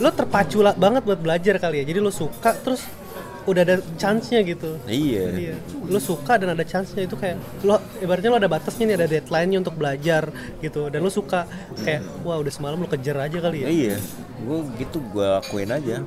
[0.01, 1.85] Lo terpacu banget buat belajar kali ya.
[1.85, 3.06] Jadi lo suka terus
[3.47, 4.77] udah ada chance-nya gitu.
[4.85, 5.25] Iya.
[5.33, 5.55] Iya.
[5.87, 9.59] Lu suka dan ada chance-nya itu kayak lu ibaratnya lu ada batasnya nih ada deadline-nya
[9.63, 10.29] untuk belajar
[10.59, 11.47] gitu dan lu suka
[11.87, 13.69] kayak wah udah semalam lu kejar aja kali ya.
[13.71, 13.97] Iya,
[14.43, 16.03] gue gitu gue lakuin aja.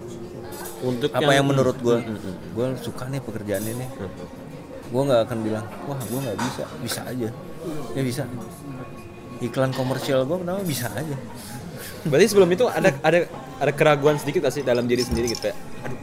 [0.80, 2.00] Untuk Apa yang, menurut gue,
[2.56, 3.84] gue suka nih pekerjaan ini.
[4.88, 7.30] Gue nggak akan bilang, wah gue nggak bisa, bisa aja,
[7.96, 8.24] ya bisa.
[9.44, 11.16] Iklan komersial gue kenapa bisa aja.
[12.08, 13.28] Berarti sebelum itu ada ada
[13.60, 16.00] ada keraguan sedikit gak sih dalam diri sendiri gitu kayak aduh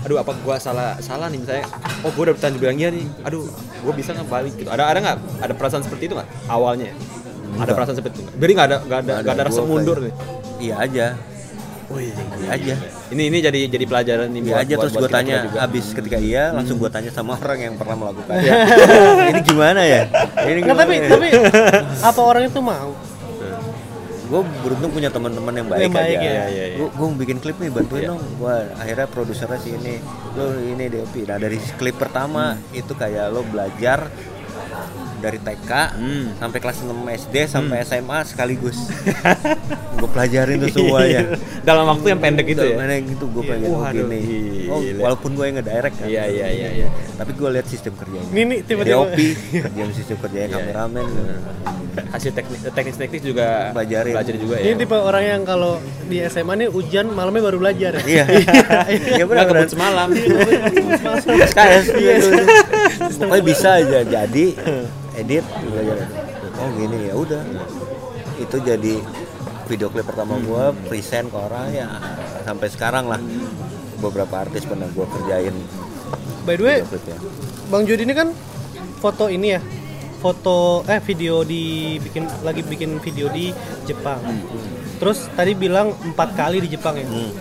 [0.00, 1.66] aduh apa gua salah salah nih misalnya?
[2.00, 3.06] Oh gua udah bertanya bilang iya nih.
[3.22, 3.44] Aduh
[3.80, 4.66] gua bisa nggak balik gitu?
[4.66, 5.16] Ada ada nggak?
[5.40, 6.28] Ada perasaan seperti itu nggak?
[6.46, 6.90] Awalnya?
[7.56, 9.44] Ada perasaan seperti itu jadi nggak ada nggak ada nggak ada.
[9.44, 10.14] rasa Gua mundur kayak, nih
[10.60, 11.06] Iya aja,
[11.86, 12.74] oh iya iya aja.
[13.08, 15.58] ini ini jadi jadi pelajaran nih Iya buat- aja buat- terus buat gue tanya juga.
[15.60, 18.34] habis ketika iya langsung gue tanya sama orang yang pernah melakukan.
[19.30, 20.02] Ini gimana ya?
[20.40, 21.08] Ini Nggak, tapi ya?
[21.08, 21.28] tapi
[22.00, 22.90] apa orang itu mau?
[24.28, 26.28] Gue beruntung punya teman-teman yang baik, Yang baik, aja.
[26.28, 26.44] ya.
[26.52, 26.84] Iya, iya.
[26.84, 28.20] gue bikin klip nih bantuin dong.
[28.36, 29.96] Gue akhirnya produsernya si ini.
[30.36, 34.12] Lo ini DOP nah dari klip pertama itu kayak lo belajar
[35.18, 36.26] dari TK Hmm.
[36.36, 38.78] sampai kelas 6 SD sampai SMA sekaligus.
[39.98, 41.34] Gue pelajarin tuh semuanya
[41.68, 42.78] dalam waktu yang pendek itu ya?
[42.78, 44.22] Mana yang gitu gue pengen oh, gini
[44.70, 46.06] oh, walaupun gue yang ngedirect kan.
[46.06, 46.88] Iya iya iya iya.
[47.18, 48.30] Tapi gue lihat sistem kerjanya.
[48.30, 49.18] Ini nih tiba-tiba DOP
[49.58, 51.06] kerjaan sistem kerjanya kameramen.
[52.14, 54.14] Hasil teknis teknis teknis juga Pelajarin.
[54.14, 54.70] belajar juga ya.
[54.70, 57.98] Ini tipe orang yang kalau di SMA nih hujan malamnya baru belajar.
[58.06, 58.22] iya.
[58.22, 59.18] Iya.
[59.18, 59.44] Nggak benar.
[59.50, 60.08] kebut semalam.
[61.26, 62.14] SKS iya
[62.98, 64.46] pokoknya bisa aja jadi
[65.14, 65.44] edit
[66.58, 67.42] oh gini ya udah
[68.38, 68.94] itu jadi
[69.70, 71.86] video klip pertama gua present ke orang ya
[72.42, 73.20] sampai sekarang lah
[73.98, 75.54] beberapa artis pernah gua kerjain
[76.48, 76.80] By the way,
[77.68, 78.32] Bang Jody ini kan
[79.04, 79.60] foto ini ya.
[80.16, 83.52] Foto eh video di bikin lagi bikin video di
[83.84, 84.16] Jepang.
[84.96, 87.04] Terus tadi bilang empat kali di Jepang ya.
[87.04, 87.36] Hmm.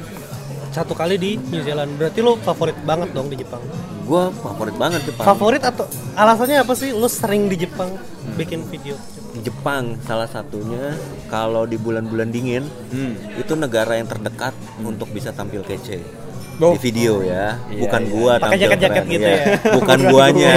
[0.76, 1.96] Satu kali di New Zealand.
[1.96, 3.64] Berarti lo favorit banget dong di Jepang.
[4.08, 5.24] Gua favorit banget Pak.
[5.28, 5.84] Favorit atau
[6.16, 7.92] alasannya apa sih lo sering di Jepang
[8.40, 8.96] bikin video?
[9.44, 10.98] Jepang salah satunya
[11.30, 13.38] kalau di bulan-bulan dingin hmm.
[13.38, 16.27] itu negara yang terdekat untuk bisa tampil kece
[16.58, 16.74] Oh.
[16.74, 17.62] di video ya.
[17.70, 18.12] Iya, bukan iya.
[18.12, 19.38] gua Pakai tampil jaket-jaket gitu iya.
[19.38, 19.46] ya.
[19.78, 20.56] bukan guanya.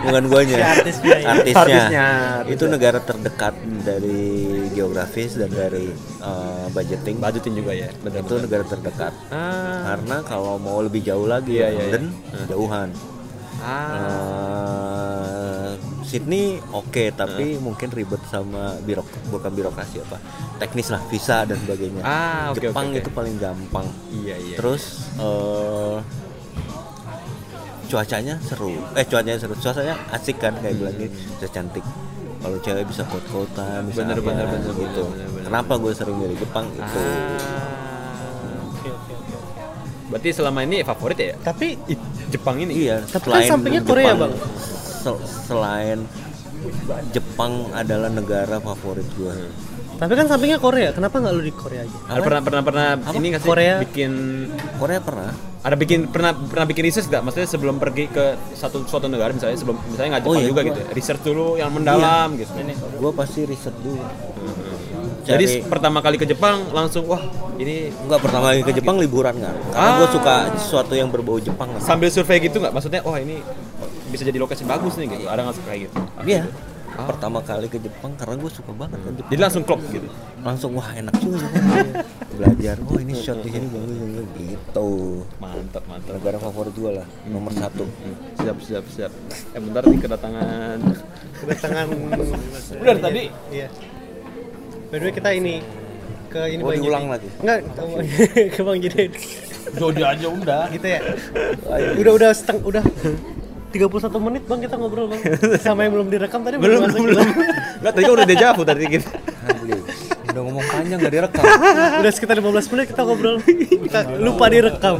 [0.00, 0.56] bukan guanya.
[0.56, 1.26] Si artisnya ya.
[1.28, 1.60] artisnya.
[1.60, 2.06] Artisnya,
[2.48, 3.54] itu negara terdekat
[3.84, 4.22] dari
[4.72, 5.92] geografis dan dari
[6.24, 7.16] uh, budgeting.
[7.20, 9.12] Budgetin juga ya benar itu negara terdekat.
[9.28, 9.92] Ah.
[9.92, 12.04] Karena kalau mau lebih jauh lagi Iya, ya iya, London
[12.48, 12.88] jauhan.
[13.64, 13.88] Ah.
[13.96, 15.13] Eh,
[16.14, 19.02] Sydney oke tapi mungkin ribet sama birok
[19.34, 20.22] bukan birokrasi apa
[20.62, 22.06] teknis lah visa dan sebagainya.
[22.06, 23.02] Ah, oke, Jepang oke, oke.
[23.02, 23.86] itu paling gampang.
[24.14, 25.98] Iya iya terus eh,
[27.90, 28.78] cuacanya seru.
[28.94, 29.58] Eh cuacanya seru.
[29.58, 31.82] Cuacanya asik kan kayak bilang gini bisa cantik.
[32.38, 35.02] Kalau cewek bisa kot-kotan bisa Bener, apa, bener, bener, gitu.
[35.10, 35.44] bener, bener, bener.
[35.48, 38.90] kenapa gue sering milih Jepang itu ah oke.
[40.12, 41.34] berarti selama ini favorit ya?
[41.40, 41.74] Tapi
[42.28, 42.86] Jepang ini?
[42.86, 44.30] Iya Tapi kan sampingnya Korea, Bang.
[45.04, 46.00] Sel- selain
[47.10, 49.36] Jepang adalah negara favorit gue
[49.94, 50.90] tapi kan sampingnya Korea.
[50.90, 51.96] Kenapa nggak lo di Korea aja?
[52.04, 53.74] ada pernah pernah pernah ini nggak sih Korea?
[53.80, 54.12] bikin
[54.74, 55.30] Korea pernah
[55.62, 59.54] ada bikin pernah pernah bikin riset nggak maksudnya sebelum pergi ke satu suatu negara misalnya
[59.54, 60.86] sebelum misalnya nggak Oh Jepang iya, juga gua- gitu ya.
[60.92, 64.02] research dulu yang mendalam gitu gue pasti riset dulu
[65.24, 67.22] jadi Cari- pertama kali ke Jepang langsung wah
[67.56, 69.96] ini Enggak pertama kali ke Jepang liburan kan karena Ah.
[69.96, 71.80] gue suka sesuatu yang berbau Jepang kan.
[71.80, 73.40] sambil survei gitu nggak maksudnya wah ini
[74.14, 76.42] bisa jadi lokasi bagus nih gitu ada nggak kayak gitu Iya.
[76.94, 77.10] Ah.
[77.10, 79.30] Pertama kali ke Jepang karena gue suka banget kan Jepang.
[79.34, 80.06] jadi langsung klop gitu
[80.40, 81.42] Langsung wah enak juga.
[82.38, 82.76] Belajar.
[82.84, 83.98] Oh ini shot di sini bagus
[84.38, 84.88] gitu.
[85.36, 87.82] mantap mantap Negara favorit gue lah nomor satu.
[88.38, 89.10] siap siap siap
[89.50, 90.78] eh bentar nih kedatangan
[91.34, 91.86] Kedatangan
[92.86, 93.22] Udah tadi?
[93.50, 93.66] Iya.
[94.86, 95.54] By the way kita ini
[96.30, 97.26] ke ini Oh, Bang diulang lagi?
[97.42, 97.58] Enggak,
[98.54, 99.04] ke Bang Jody.
[99.74, 101.00] Jodi aja udah gitu ya.
[101.98, 102.84] Udah udah seteng udah
[103.74, 105.20] 31 menit Bang kita ngobrol Bang.
[105.58, 107.26] Sama yang belum direkam tadi belum masuk, belum
[107.82, 109.08] nggak tadi udah dejavu tadi gitu
[109.44, 109.74] Asli.
[110.34, 111.44] Udah ngomong panjang gak direkam.
[112.02, 113.38] Udah sekitar 15 menit kita ngobrol.
[113.86, 114.98] Kita lupa direkam.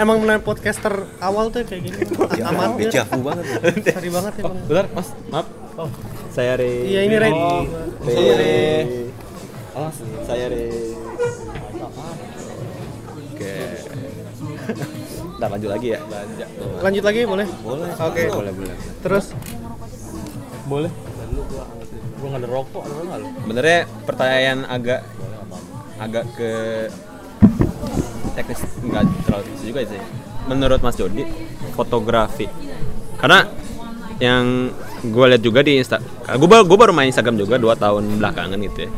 [0.00, 1.96] Emang benar podcaster awal tuh kayak gini.
[2.40, 2.88] Amatir.
[2.88, 3.44] Dejavu banget.
[3.92, 4.64] Sorry banget ya oh Bang.
[4.68, 5.90] bentar mas maaf Oh.
[6.30, 7.66] saya Re Iya ini oh,
[8.06, 8.54] saya Re
[9.74, 9.90] oh
[10.22, 10.70] saya Re
[13.34, 13.54] oke
[15.44, 16.00] Ntar lanjut lagi ya
[16.80, 17.46] Lanjut lagi boleh?
[17.60, 17.92] Boleh.
[18.00, 18.22] Oke.
[18.32, 19.36] boleh boleh Terus
[20.64, 20.88] boleh
[22.24, 23.28] gua enggak ada rokok, enggak lu.
[23.44, 23.78] Sebenarnya
[24.08, 25.00] pertanyaan agak
[26.00, 26.52] agak ke
[28.34, 30.00] teknis nggak terlalu teknis juga sih.
[30.48, 31.24] Menurut Mas Jody,
[31.76, 32.48] fotografi.
[33.20, 33.44] Karena
[34.20, 34.72] yang
[35.04, 38.56] gue lihat juga di Insta, gue baru, gue baru main Instagram juga dua tahun belakangan
[38.72, 38.90] gitu ya.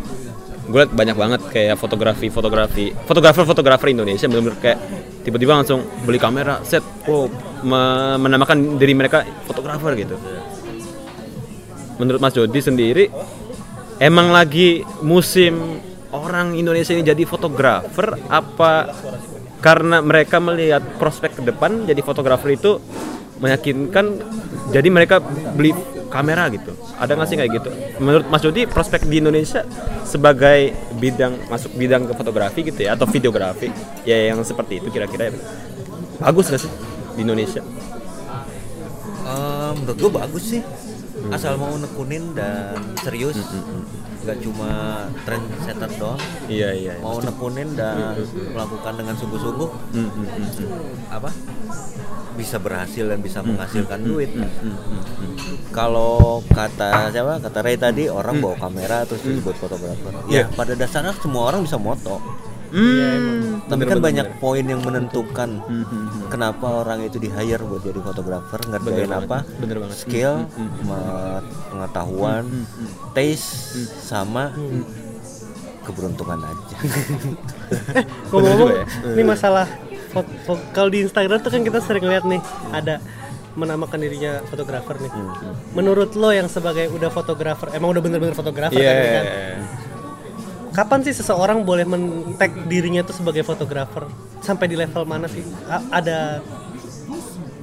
[0.67, 4.79] Gue liat banyak banget kayak fotografi fotografi fotografer fotografer Indonesia benar-benar kayak
[5.27, 7.27] tiba-tiba langsung beli kamera set oh
[7.67, 10.15] me- menamakan diri mereka fotografer gitu.
[11.99, 13.11] Menurut Mas Jody sendiri
[13.99, 15.83] emang lagi musim
[16.15, 18.95] orang Indonesia ini jadi fotografer apa
[19.59, 22.79] karena mereka melihat prospek ke depan jadi fotografer itu
[23.43, 24.23] meyakinkan
[24.71, 25.19] jadi mereka
[25.57, 25.75] beli
[26.17, 26.73] kamera gitu.
[26.97, 27.71] Ada nggak sih kayak gitu?
[28.01, 29.63] Menurut Mas Jody prospek di Indonesia
[30.09, 33.69] sebagai bidang masuk bidang ke fotografi gitu ya atau videografi
[34.09, 35.33] ya yang seperti itu kira-kira ya.
[36.17, 36.73] bagus nggak sih
[37.17, 37.61] di Indonesia?
[39.27, 40.63] Eh, menurut gue bagus sih.
[41.35, 43.35] Asal mau nekunin dan serius
[44.27, 44.71] nggak cuma
[45.23, 46.21] trendsetter doang.
[46.51, 47.03] Iya iya iya.
[47.03, 48.19] mau nekunin dan
[48.51, 51.15] melakukan dengan sungguh-sungguh Hmm, hmm, hmm, hmm.
[51.15, 51.31] apa?
[52.35, 54.35] Bisa berhasil dan bisa menghasilkan duit.
[54.35, 55.57] Hmm, hmm, hmm, hmm.
[55.71, 57.39] kalau kata siapa?
[57.39, 60.11] Kata Ray tadi orang bawa kamera terus disebut fotografer.
[60.27, 62.19] Ya pada dasarnya semua orang bisa moto
[62.77, 64.39] Hmm, tapi bener, kan bener, banyak bener.
[64.39, 66.23] poin yang menentukan Hmm, hmm, hmm.
[66.29, 69.97] kenapa orang itu di hire buat jadi fotografer ngerjain banget, apa bener banget.
[69.97, 71.41] skill Hmm, hmm,
[71.73, 72.89] pengetahuan Hmm, hmm.
[73.13, 73.49] taste
[73.99, 74.53] sama
[75.83, 76.77] keberuntungan aja
[78.31, 78.87] Ngomong-ngomong, juga ya.
[79.15, 79.67] ini masalah
[80.71, 83.01] kalau di Instagram tuh kan kita sering lihat nih ada
[83.53, 85.09] menamakan dirinya fotografer nih.
[85.09, 85.33] Hmm,
[85.73, 89.25] Menurut lo yang sebagai udah fotografer, emang udah bener-bener fotografer Iya, kan, iya, kan?
[90.77, 90.79] Iya.
[90.79, 94.05] Kapan sih seseorang boleh men-tag dirinya tuh sebagai fotografer?
[94.39, 95.41] Sampai di level mana sih?
[95.67, 96.45] A- ada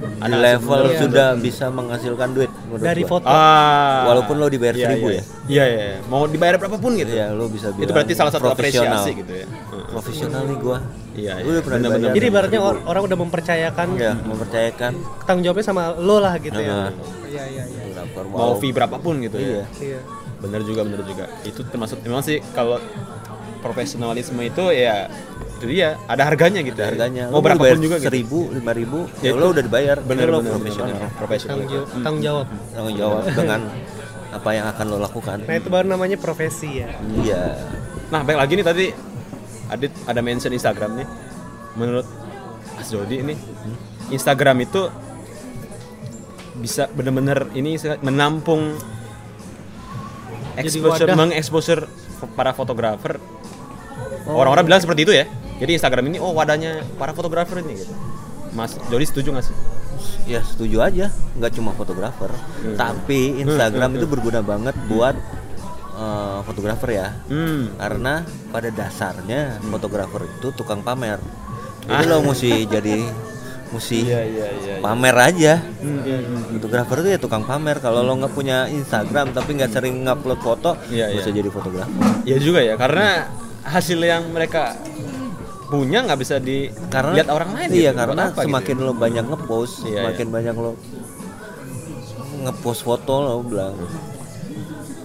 [0.04, 0.98] di level Iya.
[1.00, 3.10] sudah bisa menghasilkan duit dari gua.
[3.14, 3.26] foto.
[3.26, 5.16] Ah, Walaupun lo dibayar iya, seribu iya.
[5.16, 5.22] ya?
[5.46, 5.98] Iya, iya, iya.
[6.04, 7.08] Mau dibayar berapapun gitu.
[7.08, 9.00] ya lo bisa bilang Itu berarti salah satu profesional.
[9.00, 9.46] apresiasi gitu ya.
[9.88, 10.78] Profesional nih gua
[11.14, 11.44] Iya, iya.
[11.46, 12.00] udah pernah Bener-bener.
[12.02, 14.92] dibayar Jadi ibaratnya or- orang udah mempercayakan ya mempercayakan
[15.24, 16.74] tanggung jawabnya sama lo lah gitu ya.
[16.74, 16.90] Nah.
[17.24, 17.80] Iya iya iya.
[17.94, 19.64] fotografer Mau fee berapapun gitu iya ya.
[19.80, 20.00] Iya.
[20.44, 21.24] Bener juga, bener juga.
[21.42, 22.76] Itu termasuk memang sih kalau
[23.64, 25.08] profesionalisme itu ya
[25.56, 26.76] itu dia ada harganya gitu.
[26.76, 26.90] ada ya.
[26.92, 28.06] harganya Mau Lo berapapun bayar juga gitu.
[28.12, 31.54] seribu lima ribu Ya itu lo udah dibayar Bener, lo bener, profesional bener, profesional.
[31.56, 31.88] Tanggung jawab.
[32.04, 32.46] Tanggung jawab.
[32.76, 33.60] tanggung jawab dengan
[34.34, 36.92] apa yang akan lo lakukan Nah itu baru namanya profesi ya.
[37.24, 37.42] iya
[38.12, 38.86] Nah, baik lagi nih tadi
[39.64, 41.08] Adit ada mention Instagram nih.
[41.80, 42.04] Menurut
[42.76, 43.32] Mas Jody ini
[44.12, 44.92] Instagram itu
[46.54, 48.76] bisa bener-bener ini menampung
[50.56, 51.16] exposure wadah.
[51.16, 51.82] mengeksposure
[52.32, 53.18] para fotografer.
[54.24, 55.26] Orang-orang bilang seperti itu ya.
[55.56, 57.94] Jadi Instagram ini oh wadahnya para fotografer ini gitu.
[58.50, 59.56] Mas Jody setuju gak sih?
[60.24, 62.28] ya setuju aja nggak cuma fotografer
[62.74, 65.16] tapi Instagram itu berguna banget buat
[65.94, 67.72] eh, fotografer ya Hmm.
[67.76, 71.20] karena pada dasarnya fotografer itu tukang pamer
[71.84, 73.04] jadi lo mesti jadi
[73.74, 74.74] mesti Iya iya iya.
[74.78, 76.42] pamer aja Hmm, hmm, hmm.
[76.54, 80.70] fotografer itu ya tukang pamer kalau lo nggak punya Instagram tapi nggak sering ngupload foto
[80.86, 81.36] Iya, bisa iya.
[81.36, 83.28] jadi fotografer Ya juga ya karena
[83.62, 84.78] hasil yang mereka
[85.66, 86.38] punya nggak bisa
[86.88, 87.98] karena dilihat orang lain iya gitu.
[87.98, 88.84] karena Buat apa gitu semakin ya?
[88.84, 90.72] lo banyak ngepost Iya, semakin banyak lo
[92.40, 93.74] ngepost foto lo bilang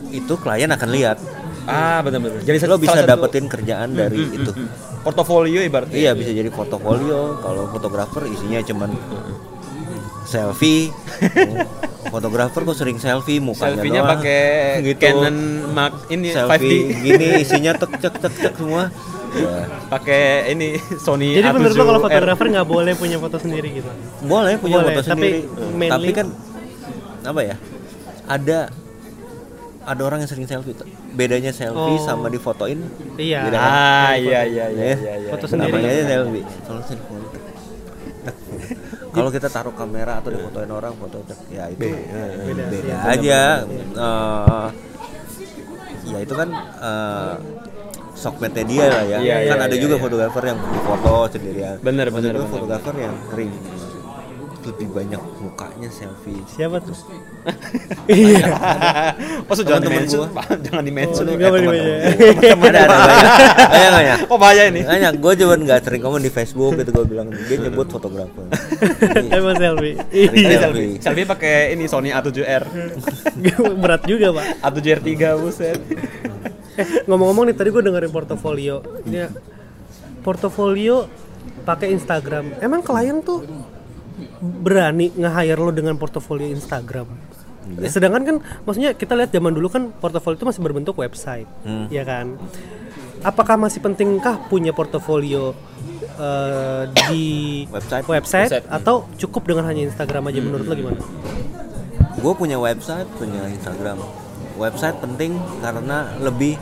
[0.10, 1.17] itu klien akan lihat
[1.65, 4.88] ah benar-benar jadi lo bisa satu- dapetin kerjaan dari Hmm, itu hmm, hmm.
[5.02, 8.90] Portofolio ibaratnya iya bisa jadi portofolio kalau fotografer isinya cuman
[10.24, 10.94] selfie
[12.14, 14.44] fotografer kok sering selfie mukanya selfie-nya doang pakai
[14.84, 15.38] gitu Canon
[15.72, 18.84] Mark ini 5D selfie gini isinya tek cek cek cek semua
[19.36, 19.62] ya.
[19.88, 22.06] pakai ini Sony Jadi menurut lo kalau A7R.
[22.08, 23.90] fotografer nggak boleh punya foto sendiri gitu?
[24.24, 25.40] boleh punya Boleh, foto tapi sendiri
[25.72, 26.28] mainly- tapi kan
[27.22, 27.56] apa ya
[28.26, 28.60] ada
[29.82, 30.86] ada orang yang sering selfie tuh.
[31.12, 32.00] Bedanya selfie Oh.
[32.00, 32.80] sama difotoin
[33.15, 33.45] Iya.
[33.45, 33.72] Beda kan?
[33.72, 34.95] ah iya iya iya Ya.
[34.95, 35.30] iya iya.
[35.30, 35.72] Foto sendiri.
[35.72, 37.17] namanya aja selfie kalau selfie
[39.10, 42.65] kalau kita taruh kamera atau difotoin orang foto ya itu Beda.
[42.69, 43.41] beda aja
[43.98, 44.67] Eh,
[46.06, 47.34] ya itu kan eh,
[48.13, 50.04] sokmetnya dia lah ya Iya, kan iya, ada iya, juga iya.
[50.04, 53.52] fotografer yang foto sendirian Bener, Maksud bener, fotografer yang sering
[54.62, 56.91] lebih banyak mukanya selfie Siapa tuh?
[59.45, 60.56] Maksud jangan di Teman-teman mention, gua.
[60.60, 61.24] jangan di mention.
[61.24, 64.82] Oh, nggak boleh ada ada banyak banyak banyak Oh bahaya ini.
[64.84, 68.45] banyak gue cuman nggak sering komen di Facebook gitu gue bilang dia nyebut fotografer
[69.36, 69.95] Emang selfie.
[69.98, 70.58] Tadi Iya.
[70.62, 70.91] selfie.
[71.00, 72.63] Selfie pakai ini Sony A7R.
[73.76, 74.45] Berat juga pak.
[74.62, 75.80] A7R3 buset.
[76.76, 78.80] Eh, ngomong-ngomong nih tadi gue dengerin portofolio.
[79.03, 79.28] Ini ya,
[80.20, 81.07] portofolio
[81.62, 82.60] pakai Instagram.
[82.60, 83.43] Emang klien tuh
[84.41, 87.07] berani nge-hire lo dengan portofolio Instagram?
[87.86, 91.86] Sedangkan kan maksudnya kita lihat zaman dulu kan portofolio itu masih berbentuk website, Hmm.
[91.88, 92.39] ya kan?
[93.22, 95.53] Apakah masih pentingkah punya portofolio
[96.20, 97.24] eh, di
[97.67, 98.03] Website.
[98.07, 98.67] website, Website.
[98.67, 100.99] atau cukup dengan hanya Instagram aja menurut lo gimana?
[102.20, 103.95] gue punya website punya Instagram
[104.59, 106.59] website penting karena lebih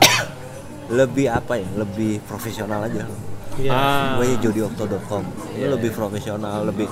[0.98, 3.04] lebih apa ya lebih profesional aja
[3.56, 3.70] Iya.
[3.70, 4.18] Ah.
[4.18, 6.90] gue jodiokto.com itu lebih profesional lebih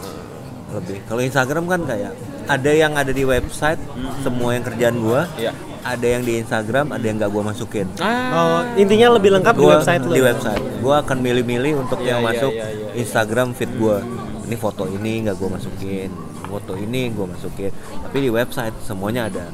[0.72, 2.12] lebih kalau Instagram kan kayak
[2.44, 3.76] ada yang ada di website
[4.20, 5.52] semua yang kerjaan gua Iya.
[5.82, 8.32] ada yang di Instagram ada yang nggak gua masukin Ah.
[8.32, 10.14] Oh, intinya lebih lengkap di gua website lo.
[10.14, 12.86] di website gua akan milih-milih untuk Iya, yang iya, masuk iya, iya.
[12.96, 14.00] Instagram feed gua
[14.42, 16.08] ini foto ini nggak gua masukin
[16.42, 19.46] foto ini gua masukin tapi di website semuanya ada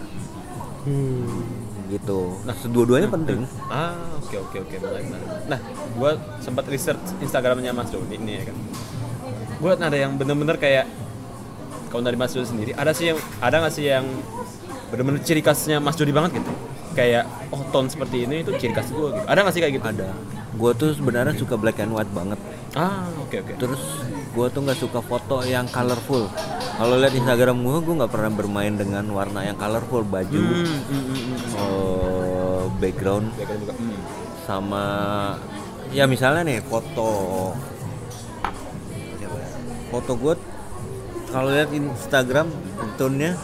[0.87, 1.58] Hmm.
[1.89, 5.29] Gitu nah kedua-duanya penting Ah, oke oke oke menarik, menarik.
[5.49, 5.61] Nah,
[5.97, 6.11] gua
[6.41, 8.57] sempat research Instagramnya Mas Doni ini ya kan.
[9.61, 10.89] Gua ada yang bener-bener kayak
[11.89, 14.05] kalau dari Mas Doni sendiri, ada sih yang ada nggak sih yang
[14.89, 16.53] bener-bener ciri khasnya Mas Doni banget gitu?
[16.97, 19.27] Kayak oh tone seperti ini itu ciri khas gua gitu.
[19.29, 19.87] Ada nggak sih kayak gitu?
[19.89, 20.09] ada
[20.59, 22.41] gua tuh sebenarnya suka black and white banget
[22.79, 23.53] Ah, oke oke.
[23.59, 26.31] terus gue tuh nggak suka foto yang colorful
[26.79, 31.05] kalau lihat Instagram gue gue nggak pernah bermain dengan warna yang colorful baju Hmm, hmm,
[31.11, 33.75] hmm, eh, background Background juga.
[33.75, 33.99] Hmm.
[34.47, 34.85] sama
[35.91, 37.11] ya misalnya nih foto
[39.91, 40.35] foto gue
[41.29, 42.47] kalau lihat Instagram
[42.95, 43.35] tone-nya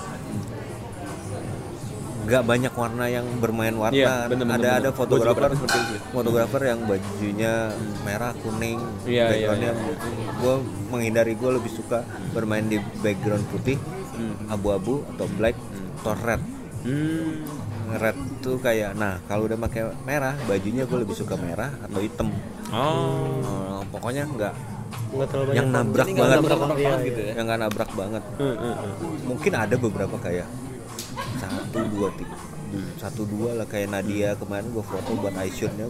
[2.25, 4.81] nggak banyak warna yang bermain warna Iya, bener, bener, ada bener.
[4.81, 5.97] ada fotografer pernah seperti itu.
[6.11, 7.53] fotografer yang bajunya
[8.03, 10.33] merah kuning Iya, iya, backgroundnya iya.
[10.35, 10.55] gue
[10.89, 11.99] menghindari gue lebih suka
[12.31, 13.77] bermain di background putih
[14.15, 14.47] Hmm.
[14.47, 15.59] abu-abu atau black
[15.99, 16.39] atau red
[16.81, 17.43] Hmm.
[17.93, 22.31] red tuh kayak nah kalau udah pakai merah bajunya gue lebih suka merah atau hitam
[22.71, 23.39] Oh.
[23.39, 24.55] Eh, pokoknya nggak
[25.53, 26.95] yang nabrak banget nabrak Iya, banget iya.
[27.05, 27.33] gitu ya.
[27.33, 29.15] yang nggak nabrak banget Hmm, hmm, hmm.
[29.25, 30.47] mungkin ada beberapa kayak
[31.47, 32.37] satu dua tiga
[32.97, 35.87] satu dua lah kayak Nadia kemarin gue foto buat iShootnya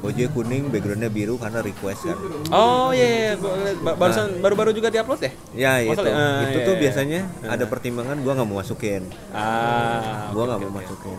[0.00, 2.18] bajunya kuning backgroundnya biru karena request kan
[2.50, 3.32] Oh iya, iya.
[3.34, 5.32] Liat ba- barusan baru-baru juga diupload ya?
[5.54, 6.82] ya itu Masalah- ah, itu iya, tuh iya.
[6.82, 10.78] biasanya ada pertimbangan gue nggak mau masukin Ah, gue nggak oke, mau oke.
[10.82, 11.18] masukin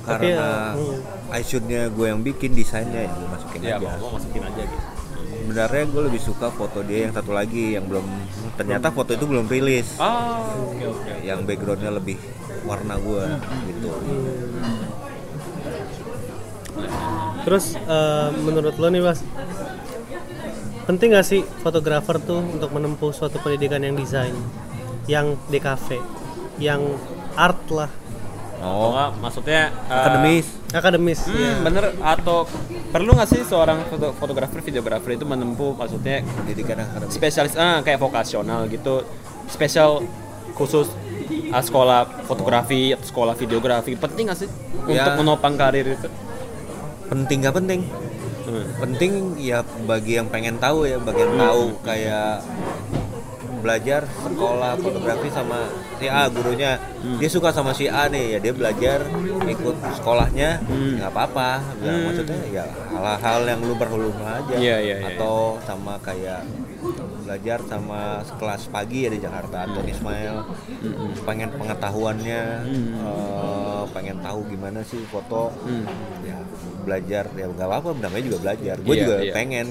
[0.00, 1.34] karena hmm.
[1.34, 4.86] iShootnya gue yang bikin desainnya ya gue masukin Ya, aja mau masukin aja gitu.
[5.36, 8.06] sebenarnya gue lebih suka foto dia yang satu lagi yang belum
[8.54, 11.10] ternyata foto itu belum rilis Oh, oke oke.
[11.20, 12.14] yang backgroundnya lebih
[12.66, 13.24] warna gue
[13.70, 13.88] gitu.
[17.46, 19.22] Terus eh, menurut lo nih mas,
[20.84, 24.34] penting gak sih fotografer tuh untuk menempuh suatu pendidikan yang desain,
[25.06, 26.02] yang DKV,
[26.58, 26.82] yang
[27.38, 27.90] art lah,
[28.56, 30.46] Oh, enggak, maksudnya eh, akademis.
[30.72, 31.20] Akademis.
[31.28, 31.52] Hmm, ya.
[31.60, 32.48] bener atau
[32.88, 37.12] perlu nggak sih seorang foto fotografer videografer itu menempuh maksudnya pendidikan akademis.
[37.12, 39.04] spesialis ah kayak vokasional gitu
[39.46, 40.00] spesial
[40.56, 40.88] khusus
[41.52, 44.50] sekolah fotografi atau sekolah videografi penting nggak sih
[44.86, 45.02] Ya.
[45.02, 46.08] untuk menopang karir itu
[47.06, 47.80] penting gak penting
[48.42, 48.62] Hmm.
[48.78, 52.46] penting ya bagi yang pengen tahu ya bagi yang tahu kayak
[53.56, 55.66] belajar sekolah fotografi sama
[55.98, 56.78] si A gurunya
[57.18, 59.02] dia suka sama si A nih ya dia belajar
[59.42, 62.04] ikut sekolahnya nggak apa-apa nggak Hmm.
[62.06, 65.08] maksudnya ya hal-hal yang lu perlu aja Iya, iya, iya.
[65.12, 66.46] atau sama kayak
[67.18, 68.00] belajar sama
[68.32, 70.36] kelas pagi ya di Jakarta Anton Ismail
[71.22, 72.42] pengen pengetahuannya
[72.96, 75.50] eh, pengen tahu gimana sih foto
[76.22, 76.38] ya
[76.82, 79.32] belajar ya nggak apa-apa namanya juga belajar gue Iya, juga iya.
[79.32, 79.66] pengen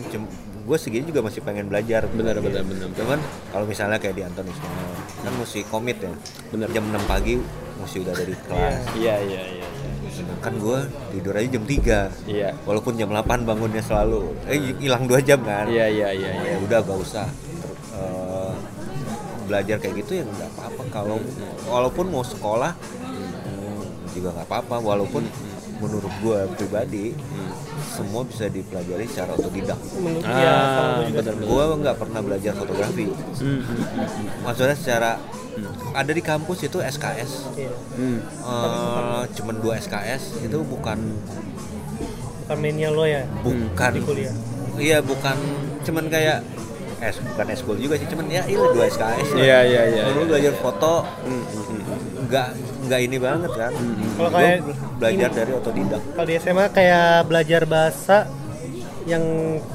[0.65, 2.49] gue segini juga masih pengen belajar Benar, Gitu.
[2.49, 2.89] benar, benar.
[2.91, 3.19] cuman
[3.51, 4.89] kalau misalnya kayak di Anton Ismail
[5.21, 6.11] kan mesti komit ya
[6.49, 6.67] Benar.
[6.69, 7.37] jam 6 pagi
[7.77, 9.67] mesti udah dari kelas iya iya iya iya.
[10.15, 10.79] Sedangkan gue
[11.11, 12.49] tidur aja jam 3 Iya.
[12.63, 14.31] walaupun jam 8 bangunnya selalu.
[14.47, 15.67] Eh hilang dua jam kan?
[15.67, 16.31] Iya iya iya.
[16.31, 16.51] Oh, iya.
[16.55, 17.27] ya udah gak usah.
[17.27, 18.53] Ter- eh,
[19.45, 20.81] belajar kayak gitu ya nggak apa-apa.
[20.89, 21.17] Kalau
[21.69, 24.75] walaupun mau sekolah hmm, juga nggak apa-apa.
[24.79, 25.23] Walaupun
[25.83, 27.11] menurut gue pribadi
[27.91, 29.79] semua bisa dipelajari secara otodidak.
[30.23, 30.55] Ah, ya,
[31.11, 33.05] kalau gue nggak pernah belajar fotografi.
[33.43, 35.19] Hmm, hmm, maksudnya secara
[35.95, 37.71] ada di kampus itu SKS Iya.
[37.95, 38.19] hmm.
[38.21, 40.99] eh, cuman dua SKS itu bukan
[42.41, 44.33] bukan mainnya lo ya bukan di kuliah.
[44.75, 45.37] iya bukan
[45.81, 46.43] cuman kayak
[46.97, 49.39] es bukan eskul juga sih cuman ya ini dua SKS lah.
[49.39, 50.27] Iya, iya, iya, Lu iya.
[50.27, 51.81] belajar foto Hmm, hmm, hmm.
[52.25, 52.47] nggak
[52.85, 53.71] nggak ini banget kan
[54.15, 54.57] Kalau kayak
[54.95, 58.17] belajar ini- dari otodidak Kalau di SMA kayak belajar bahasa
[59.05, 59.23] yang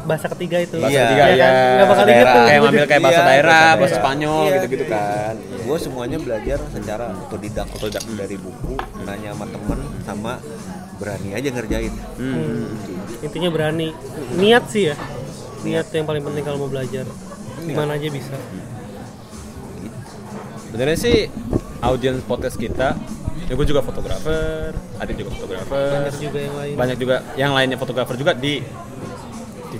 [0.05, 0.76] bahasa ketiga itu.
[0.76, 1.03] Bahasa Iya.
[1.05, 1.39] ketiga Iya ya.
[1.41, 1.53] kan?
[1.87, 2.35] Bakal inget daerah.
[2.43, 3.97] Kayak ngambil kayak bahasa Iya, daerah, bahasa bahasa.
[3.97, 4.55] Spanyol Iya.
[4.59, 5.35] gitu-gitu kan.
[5.61, 10.33] gue semuanya belajar secara otodidak otodidak dari buku nanya sama temen sama
[10.99, 12.74] berani aja ngerjain Hmm.
[13.20, 13.95] Intinya berani.
[14.35, 14.99] Niat sih ya.
[15.62, 17.07] Niat yang paling penting kalau mau belajar.
[17.61, 18.35] Gimana aja bisa.
[20.66, 21.16] Sebenarnya sih
[21.81, 22.95] audiens podcast kita,
[23.47, 26.74] ya gue juga fotografer, Adit juga fotografer, Banyak juga yang lain.
[26.76, 28.62] banyak juga yang lainnya fotografer juga di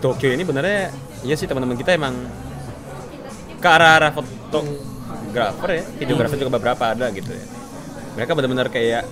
[0.01, 0.89] di Tokyo ini benernya
[1.21, 2.17] iya sih teman-teman kita emang
[3.61, 7.45] ke arah arah fotografer ya, videografer juga beberapa ada gitu ya.
[8.17, 9.05] Mereka benar-benar kayak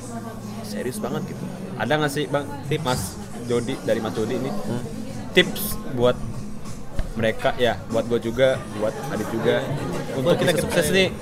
[0.65, 1.45] serius banget gitu.
[1.77, 3.03] Ada nggak sih bang tips Mas
[3.45, 4.49] Jody dari Mas Jody ini?
[5.37, 6.17] Tips buat
[7.13, 9.61] mereka ya buat gue juga buat Adit juga
[10.17, 11.13] untuk kita- sukses nih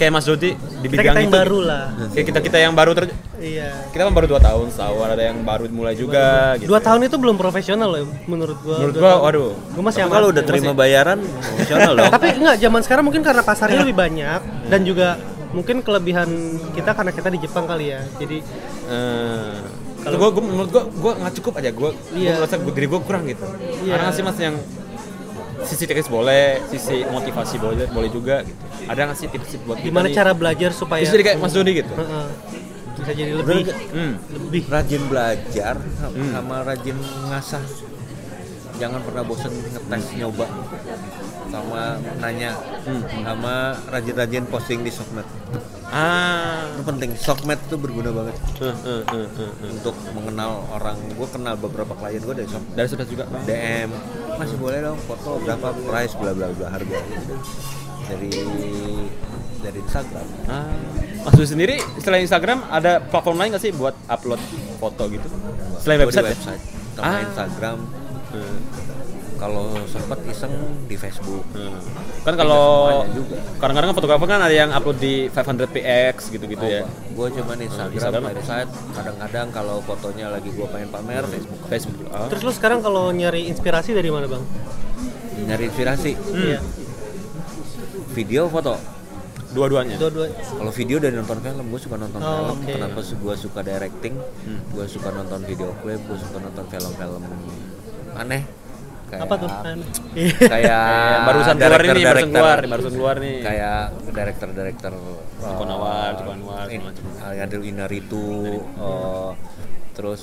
[0.00, 2.72] kayak Mas Dodi di kita bidang kita yang itu baru lah kayak kita kita yang
[2.72, 3.04] baru ter
[3.36, 7.00] iya kita kan baru dua tahun setahun ada yang baru mulai juga gitu dua tahun
[7.04, 9.24] itu belum profesional loh menurut gua menurut Dua gua tahun.
[9.28, 12.08] waduh gua masih kalau udah terima bayaran, profesional dong.
[12.16, 15.08] tapi enggak zaman sekarang mungkin karena pasarnya lebih banyak dan juga
[15.50, 16.30] mungkin kelebihan
[16.72, 18.40] kita karena kita di Jepang kali ya jadi
[18.90, 19.54] Eh,
[20.02, 21.70] kalau gue, gue menurut gue, gue nggak cukup aja.
[21.70, 22.34] Gue, Iya.
[22.34, 23.46] gue merasa gue diri gue kurang gitu.
[23.86, 23.92] Iya.
[23.94, 24.56] Ada nggak sih mas yang
[25.62, 28.60] sisi teknis boleh, sisi motivasi boleh, boleh juga gitu.
[28.84, 30.14] Ada nggak sih tips buat kita gimana nih?
[30.14, 31.92] cara belajar supaya Bisa jadi kayak Mas Dodi gitu.
[31.92, 32.26] Heeh.
[32.92, 34.14] bisa jadi lebih Hmm.
[34.30, 36.30] lebih rajin belajar Hmm.
[36.30, 36.96] sama rajin
[37.26, 37.64] ngasah.
[38.76, 40.46] Jangan pernah bosen ngetes nyoba
[41.46, 41.82] sama
[42.18, 42.56] nanya
[43.18, 43.54] sama
[43.86, 45.24] rajin-rajin posting di sosmed.
[45.86, 46.70] Ah.
[46.70, 47.10] Itu penting.
[47.14, 49.50] Sosmed itu berguna banget eh, eh, eh.
[49.66, 50.96] untuk mengenal orang.
[51.12, 52.72] Gue kenal beberapa klien gue dari sosmed.
[52.72, 53.24] Dari sudah juga.
[53.42, 53.90] DM
[54.40, 57.34] masih boleh dong foto berapa price bla bla bla harga gitu.
[58.02, 58.32] dari
[59.60, 60.72] dari Instagram Ah.
[61.20, 64.40] Mas Dodi sendiri selain Instagram ada platform lain nggak sih buat upload
[64.80, 65.28] foto gitu?
[65.78, 66.32] Selain website, ya?
[66.32, 66.62] website
[66.96, 67.20] sama Ah.
[67.22, 67.78] Instagram
[68.30, 68.58] Hmm.
[69.40, 70.52] Kalau sempat iseng
[70.84, 71.80] di Facebook Hmm.
[72.20, 73.00] Kan kalau
[73.56, 76.84] kadang-kadang kan fotografer kan ada yang upload di 500px gitu-gitu ya.
[76.84, 78.22] gue cuma Instagram, Instagram.
[78.30, 81.96] website kadang-kadang kalau fotonya lagi gue pengen pamer Facebook Facebook.
[82.10, 82.28] Ah.
[82.28, 84.44] terus lu sekarang kalau nyari inspirasi dari mana bang
[85.42, 86.60] nyari inspirasi iya
[88.10, 88.76] video foto
[89.50, 89.98] Dua-duanya.
[89.98, 92.70] dua-dua kalau video dari nonton film gue suka nonton Oh, film oke.
[92.70, 94.14] kenapa gue suka directing
[94.70, 97.22] gue suka nonton video klip gue suka nonton film-film
[98.14, 98.42] aneh
[99.10, 99.50] kayak apa tuh?
[100.12, 100.34] Iya.
[100.46, 100.84] kayak
[101.22, 103.36] barusan keluar ini, barusan keluar, barusan keluar nih.
[103.40, 104.92] kayak director-director
[105.36, 107.04] Joko uh, Anwar, Joko Anwar, in- segala macam.
[107.20, 108.24] Alejandro Inarritu
[108.76, 109.30] uh,
[109.92, 110.20] terus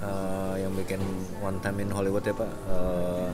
[0.00, 1.00] uh, yang bikin
[1.38, 3.28] One Time in Hollywood ya pak uh,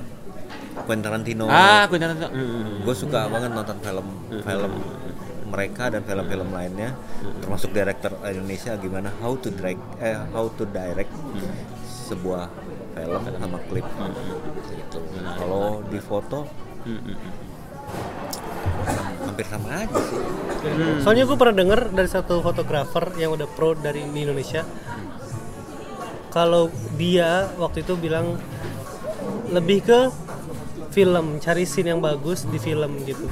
[0.85, 2.29] Quentin Tarantino Ah, aku nyata.
[2.29, 2.85] Hmm.
[2.85, 4.07] gue suka banget nonton film
[4.43, 4.73] film
[5.47, 6.93] mereka dan film-film lainnya
[7.39, 11.09] termasuk director Indonesia gimana how to direct eh how to direct
[12.07, 12.47] sebuah
[12.95, 13.87] film sama klip
[14.79, 14.99] gitu
[15.37, 16.47] kalau di foto
[19.27, 20.23] hampir sama aja sih
[21.03, 24.67] Soalnya gue pernah denger dari satu fotografer yang udah pro dari di Indonesia.
[26.35, 28.35] Kalau dia waktu itu bilang
[29.55, 30.01] lebih ke
[30.91, 33.31] film, cari scene yang bagus di film gitu.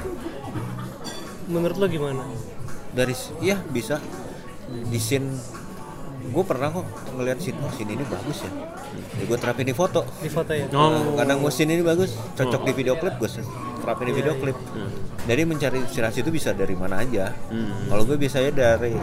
[1.51, 2.23] Menurut lo gimana?
[2.95, 3.11] dari
[3.43, 3.99] iya bisa
[4.65, 5.35] di scene
[6.25, 8.51] gue pernah kok ngeliat scene oh scene ini bagus ya.
[9.19, 10.01] Ya gue terapin di foto.
[10.21, 10.65] Di foto ya?
[10.73, 11.15] Oh.
[11.19, 13.29] kadang gue scene ini bagus cocok di video klip gue
[13.81, 14.57] terapin di video klip.
[15.25, 17.33] Jadi mencari inspirasi itu bisa dari mana aja.
[17.89, 18.93] Kalau gue biasanya dari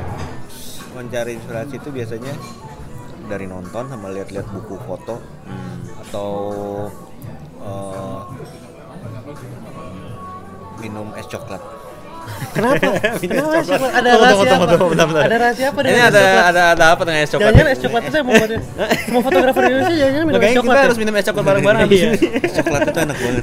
[0.93, 2.35] mencari inspirasi itu biasanya
[3.31, 5.23] dari nonton sama lihat-lihat buku foto.
[6.03, 6.31] Atau
[7.62, 8.20] eh,
[10.83, 11.82] minum es coklat
[12.53, 12.85] Kenapa?
[13.23, 13.93] Kenapa es coklat?
[13.93, 15.18] Ada rahasia tunggu, apa?
[15.25, 17.45] Ada rahasia apa Ini dengan es ada ada ada apa dengan es coklat?
[17.49, 18.35] Jangan-jangan es coklat itu mau
[18.93, 20.62] semua fotografer Indonesia jangan minum es coklat.
[20.62, 20.85] kita ya?
[20.85, 22.09] harus minum es coklat bareng-bareng habis Iya.
[22.09, 22.18] ini.
[22.39, 23.43] es coklat itu enak banget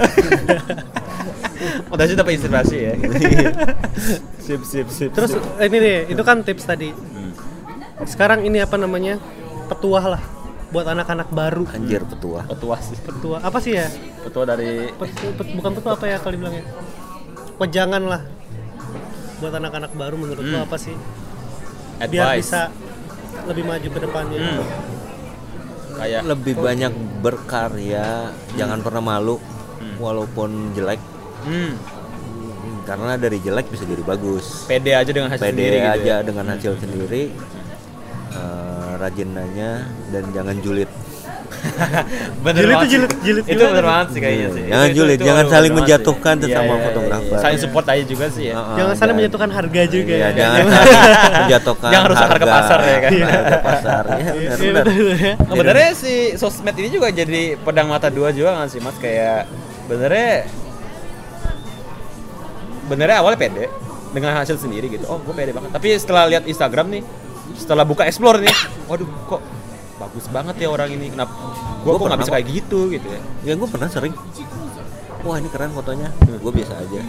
[1.89, 2.93] Udah sih dapat inspirasi ya.
[4.39, 5.11] sip sip sip.
[5.11, 6.89] Terus ini nih, itu kan tips tadi.
[8.05, 9.19] Sekarang ini apa namanya?
[9.67, 10.21] Petuah lah
[10.69, 11.65] buat anak-anak baru.
[11.67, 12.95] anjir petua petua sih.
[12.95, 13.89] Petua apa sih ya?
[14.21, 16.63] Petua dari Pet- pet- bukan petua apa ya kalau dibilangnya?
[17.57, 18.21] Pejangan lah
[19.39, 20.95] buat anak-anak baru menurut lo apa sih?
[21.99, 22.47] Biar advice.
[22.47, 22.61] bisa
[23.47, 24.39] lebih maju ke depannya.
[24.39, 24.63] Hmm.
[25.99, 29.35] Kayak lebih banyak berkarya jangan pernah malu
[29.99, 30.99] walaupun jelek
[31.43, 31.71] hmm,
[32.87, 35.93] karena dari jelek bisa jadi bagus pede aja dengan hasil pede sendiri gitu.
[35.93, 36.25] aja ya.
[36.25, 37.23] dengan hasil sendiri
[38.33, 39.71] eh, rajin nanya
[40.09, 40.89] dan jangan julid
[42.39, 44.63] bener Jilid banget tuh jilid- jilid itu bener banget sih kayaknya Iya, sih.
[44.65, 46.43] jangan Itu- julid, itu jangan bener saling menjatuhkan sih.
[46.45, 47.29] sesama Iya, iya, fotografer.
[47.29, 47.41] iya.
[47.41, 48.53] Saling support aja juga sih ya.
[48.55, 50.29] Heeh, Jangan saling menjatuhkan harga juga iya, ya.
[50.31, 50.59] jangan
[51.41, 53.11] menjatuhkan Jangan rusak harga pasar ya kan.
[53.11, 55.33] harga pasar ya Iya, benar, iya, ya.
[55.35, 59.49] Nah, Sebenarnya si sosmed ini juga jadi pedang mata dua juga nggak sih mas kayak
[59.85, 60.45] benernya
[62.85, 63.65] benernya awalnya pede
[64.09, 67.03] dengan hasil sendiri gitu oh gue pede banget tapi setelah lihat Instagram nih
[67.51, 68.49] setelah buka explore nih
[68.85, 69.41] waduh kok
[69.99, 71.11] bagus banget ya orang ini.
[71.11, 71.33] Kenapa?
[71.83, 73.21] Gue Gua kok nggak bisa kayak gitu gitu ya?
[73.43, 74.13] Ya gue pernah sering.
[75.21, 76.09] Wah ini keren fotonya.
[76.39, 76.99] Gue biasa aja.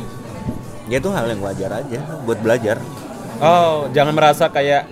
[0.90, 2.76] Ya itu hal yang wajar aja buat belajar.
[3.38, 4.90] Oh jangan merasa kayak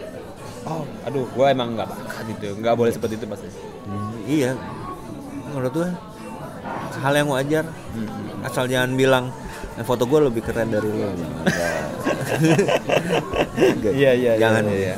[0.64, 2.48] oh aduh gue emang nggak bakat gitu.
[2.62, 3.48] Nggak boleh seperti itu pasti.
[3.84, 4.54] Hmm, iya.
[5.50, 5.88] Menurut gue
[7.02, 7.66] hal yang wajar.
[8.46, 9.34] Asal jangan bilang
[9.74, 11.10] "Eh, foto gue lebih keren dari lo.
[13.58, 14.62] Iya, iya, iya, jangan.
[14.70, 14.96] iya, iya.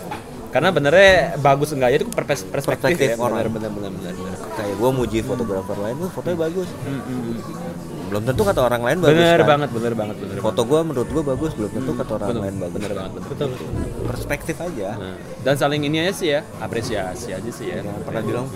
[0.50, 3.54] Karena benernya bagus enggak ya itu perspektif, Perspektif ya bener orang.
[3.54, 4.34] bener bener bener, bener.
[4.58, 6.68] kayak gue muji fotografer lain tuh fotonya bagus.
[8.10, 9.46] Belum tentu kata orang lain bagus bener kan?
[9.46, 10.46] banget bener banget bener banget.
[10.50, 12.74] foto gue menurut gue bagus belum tentu kata orang lain bagus.
[12.74, 13.26] bener banget bener.
[13.30, 13.48] betul.
[13.54, 13.68] betul
[14.10, 14.88] perspektif aja.
[14.98, 17.78] Nah, dan saling ini aja sih ya apresiasi aja sih ya.
[17.86, 18.46] Jangan pernah bilang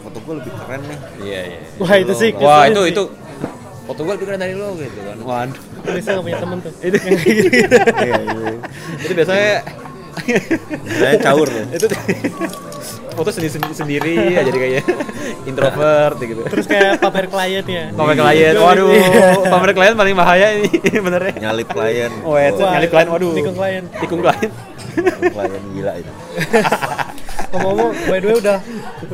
[0.00, 0.98] foto gue lebih keren nih.
[1.18, 1.58] Iya iya.
[1.82, 3.02] Wah itu sih wah itu itu.
[3.84, 5.18] Foto gue lebih keren dari lo gitu kan.
[5.18, 5.62] Waduh.
[5.84, 6.72] Bisa gak punya temen tuh?
[6.80, 6.96] Itu.
[8.06, 8.54] Iya iya.
[9.02, 9.52] Itu biasanya
[11.00, 11.48] saya caur.
[11.72, 11.86] Itu
[13.14, 14.84] foto sendiri sendiri, sendiri ya jadi kayak
[15.50, 16.42] introvert gitu.
[16.50, 17.84] Terus kayak pamer klien ya?
[17.94, 18.54] Pamer klien.
[18.58, 18.90] Waduh
[19.46, 20.70] pamer klien paling bahaya ini
[21.06, 21.34] benernya.
[21.50, 22.12] Nyalip klien.
[22.26, 23.32] Oh ya nyalip klien waduh.
[23.38, 23.84] tikung klien.
[24.02, 24.50] tikung klien.
[25.30, 26.12] Klien gila itu.
[27.54, 28.58] Ngomong-ngomong by the way udah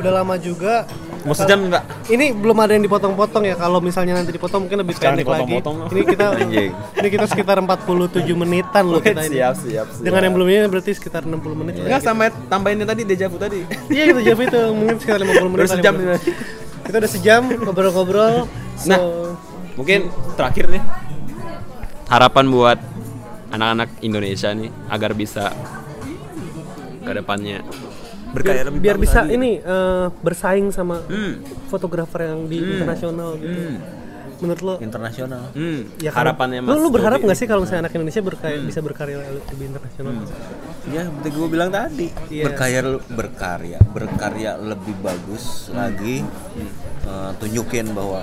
[0.01, 0.89] udah lama juga
[1.21, 3.53] mau sejam mbak ini belum ada yang dipotong-potong ya.
[3.53, 5.41] Kalau misalnya nanti dipotong mungkin lebih Sekarang pendek lagi.
[5.53, 5.75] dipotong-potong.
[5.89, 6.71] ini kita Anjing.
[6.97, 9.37] ini kita sekitar 47 menitan loh kita ini.
[9.37, 10.01] siap siap siap.
[10.01, 11.73] Dengan yang belumnya berarti sekitar 60 menit.
[11.79, 13.59] Enggak sama tambahin yang tadi dejavu tadi.
[13.87, 14.61] Iya kita jawab itu.
[14.71, 16.17] Mungkin sekitar 50 menit sejam ini.
[16.81, 18.99] kita udah sejam ngobrol-ngobrol so, Nah.
[19.75, 20.81] mungkin terakhir nih.
[22.07, 22.79] Harapan buat
[23.49, 25.53] anak-anak Indonesia nih agar bisa
[27.01, 27.61] ke depannya
[28.31, 29.35] berkaya lebih biar bisa lagi.
[29.35, 31.67] ini eh, bersaing sama hmm.
[31.67, 33.51] fotografer yang di internasional gitu.
[33.51, 33.77] Hmm.
[34.41, 34.75] menurut lo?
[34.81, 35.53] Internasional.
[35.53, 35.85] Hmm.
[36.01, 38.79] Ya kan- harapannya lu, lu berharap Dodi nggak sih kalau misalnya anak Indonesia berkarya bisa
[38.81, 40.13] berkarya lebih internasional?
[40.89, 42.07] Ya seperti gue bilang tadi.
[42.33, 42.43] Iya.
[42.49, 43.79] berkarya berkarya.
[43.93, 46.25] Berkarya lebih bagus lagi
[47.01, 48.21] Eh, tunjukin bahwa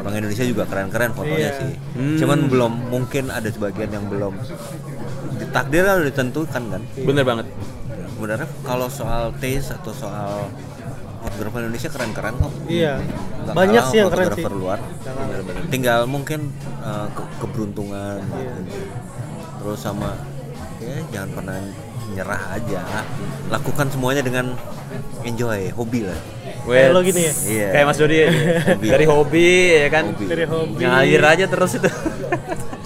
[0.00, 1.60] orang Indonesia juga keren-keren fotonya Iya.
[1.60, 1.72] sih.
[1.92, 2.16] Hmm.
[2.16, 4.32] cuman belum mungkin ada sebagian yang belum.
[5.52, 6.82] Takdir kan udah ditentukan kan?
[6.96, 7.46] Bener banget
[8.22, 10.46] sebenarnya kalau soal taste atau soal
[11.26, 12.52] fotografer Indonesia keren-keren kok.
[12.70, 13.02] Iya.
[13.42, 14.46] Nggak banyak sih yang keren sih.
[14.46, 14.78] luar.
[15.66, 18.54] Tinggal mungkin uh, ke- keberuntungan Iya.
[19.58, 20.14] terus sama
[20.78, 21.58] ya jangan pernah
[22.14, 22.82] nyerah aja.
[23.50, 24.54] Lakukan semuanya dengan
[25.26, 26.18] enjoy hobi lah.
[26.62, 27.32] Kayak lo gini ya?
[27.42, 27.68] Iya.
[27.74, 28.28] Kayak Mas Dodi ya.
[28.70, 28.86] Hobi.
[28.86, 29.50] dari hobi
[29.82, 30.04] ya kan?
[30.14, 30.26] Hobi.
[30.30, 30.78] dari hobi.
[30.78, 31.90] Ngalir aja terus itu.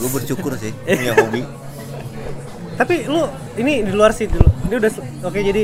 [0.00, 1.44] Gue bersyukur sih punya hobi
[2.76, 3.24] tapi lu
[3.56, 5.62] ini di luar sih dulu ini udah se- oke jadi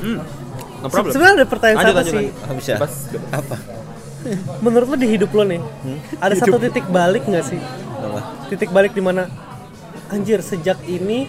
[0.00, 0.18] hmm
[0.80, 1.12] no se- problem.
[1.12, 2.26] sebenarnya ada pertanyaan Lanjut, sama lanjut, sih?
[2.26, 2.56] lanjut.
[2.56, 2.94] Bisa Bebas,
[3.30, 3.56] apa?
[4.60, 5.60] Menurut lu di hidup lo nih
[6.16, 7.60] ada satu titik balik nggak sih?
[8.00, 8.20] Apa?
[8.48, 9.28] titik balik di mana
[10.08, 11.28] anjir sejak ini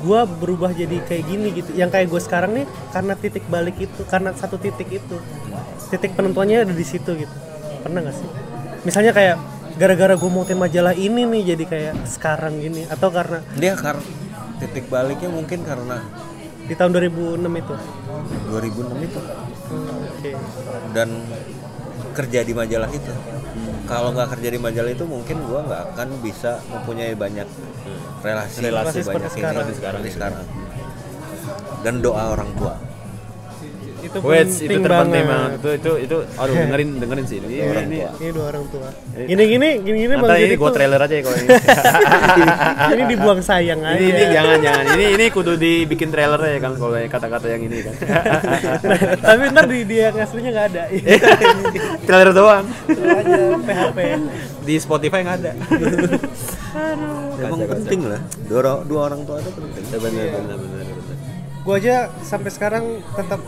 [0.00, 1.72] gua berubah jadi kayak gini gitu.
[1.72, 5.16] Yang kayak gue sekarang nih karena titik balik itu karena satu titik itu.
[5.88, 7.34] Titik penentuannya ada di situ gitu.
[7.80, 8.28] Pernah nggak sih?
[8.84, 9.36] Misalnya kayak
[9.76, 14.00] gara-gara gue mau majalah ini nih jadi kayak sekarang gini atau karena dia karena
[14.60, 16.00] titik baliknya mungkin karena
[16.66, 17.74] di tahun 2006 itu?
[18.50, 19.20] 2006 itu.
[19.22, 20.30] Oke.
[20.90, 21.08] Dan
[22.16, 23.12] kerja di majalah itu.
[23.86, 27.46] Kalau nggak kerja di majalah itu mungkin gua nggak akan bisa mempunyai banyak
[28.24, 29.66] relasi Relasi banyak seperti ini sekarang.
[29.70, 30.44] seperti sekarang.
[31.86, 32.74] Dan doa orang tua
[34.06, 35.28] itu Wait, penting, itu terpenting banget.
[35.28, 35.50] banget.
[35.56, 37.46] Itu itu itu aduh dengerin dengerin sih ini.
[37.48, 38.88] Ini, ini, ini dua orang tua.
[39.16, 41.48] Gini gini gini gini bang ini tuh- trailer aja ya kalau ini.
[42.94, 43.98] ini dibuang sayang aja.
[43.98, 44.84] ini, ini jangan jangan.
[44.92, 47.94] Ini ini kudu dibikin trailer ya kan kalau kata-kata yang ini kan.
[49.26, 50.82] Tapi ntar di dia yang aslinya nggak ada.
[52.02, 52.64] trailer doang.
[52.86, 53.98] Aja PHP.
[54.62, 55.52] Di Spotify nggak ada.
[57.38, 60.84] emang penting lah dua, orang- dua orang tua itu penting Benar benar benar benar.
[61.62, 63.40] Gue aja sampai sekarang tetap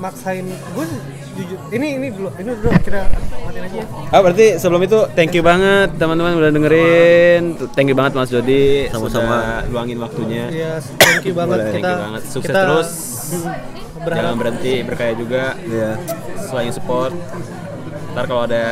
[0.00, 0.84] maksain gue
[1.30, 3.04] jujur ini ini dulu ini dulu kira
[3.38, 3.86] matiin aja ya.
[4.08, 7.42] Ah berarti sebelum itu thank you banget teman-teman udah dengerin.
[7.70, 9.60] Thank you banget Mas Jody Sama-sama.
[9.60, 10.44] sudah luangin waktunya.
[10.48, 12.22] ya thank you banget kita Thank you banget.
[12.26, 12.88] Sukses kita, terus.
[12.88, 15.44] mm, Jangan berharap berhenti berkaya juga.
[15.60, 15.90] ya
[16.42, 17.12] Selain support.
[18.10, 18.64] Ntar kalau ada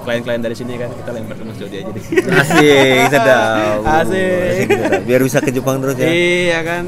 [0.00, 2.04] klien-klien dari sini kan kita lempar ke Mas Jody aja deh.
[2.32, 4.64] asik sedap Asik.
[4.64, 5.00] sedap.
[5.04, 6.84] biar bisa ke Jepang terus ya Iya kan.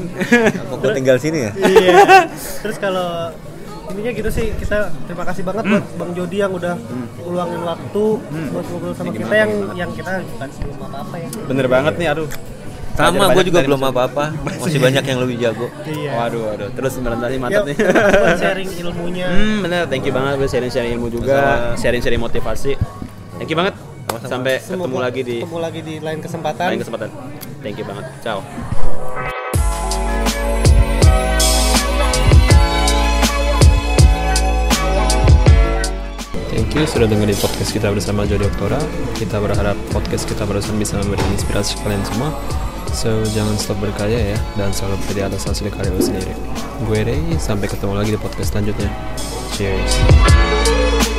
[0.73, 2.25] gua tinggal sini ya iya
[2.57, 3.29] terus kalau
[3.91, 6.75] ininya gitu sih kita terima kasih banget buat Bang Jody yang udah
[7.21, 8.03] uluangin waktu
[8.49, 12.07] buat ngobrol sama kita yang yang kita bukan sebelum apa apa ya Bener banget nih
[12.09, 12.29] aduh.
[12.91, 14.23] sama gue juga belum apa-apa
[14.59, 16.69] masih banyak yang lebih jago iya Waduh, waduh.
[16.71, 17.77] Terus beneran ya, mantap nih.
[18.43, 19.83] sharing ilmunya Hmm, bener.
[19.87, 21.79] Thank you banget buat sharing-sharing ilmu juga, Sama-sama.
[21.79, 22.71] sharing-sharing motivasi.
[23.39, 23.75] Thank you banget.
[24.21, 27.09] Sampai ketemu lagi di ketemu lagi di lain kesempatan lain kesempatan.
[27.63, 28.05] Thank you banget.
[28.19, 29.00] Ciao.
[36.61, 38.77] Thank you sudah dengerin podcast kita bersama Jody Oktora.
[39.17, 42.37] Kita berharap podcast kita barusan bisa memberi inspirasi kalian semua.
[42.93, 46.37] So, jangan stop berkarya ya, dan selalu jadi atas hasil karya sendiri.
[46.85, 48.93] Gue Ray, sampai ketemu lagi di podcast selanjutnya.
[49.57, 51.17] Cheers.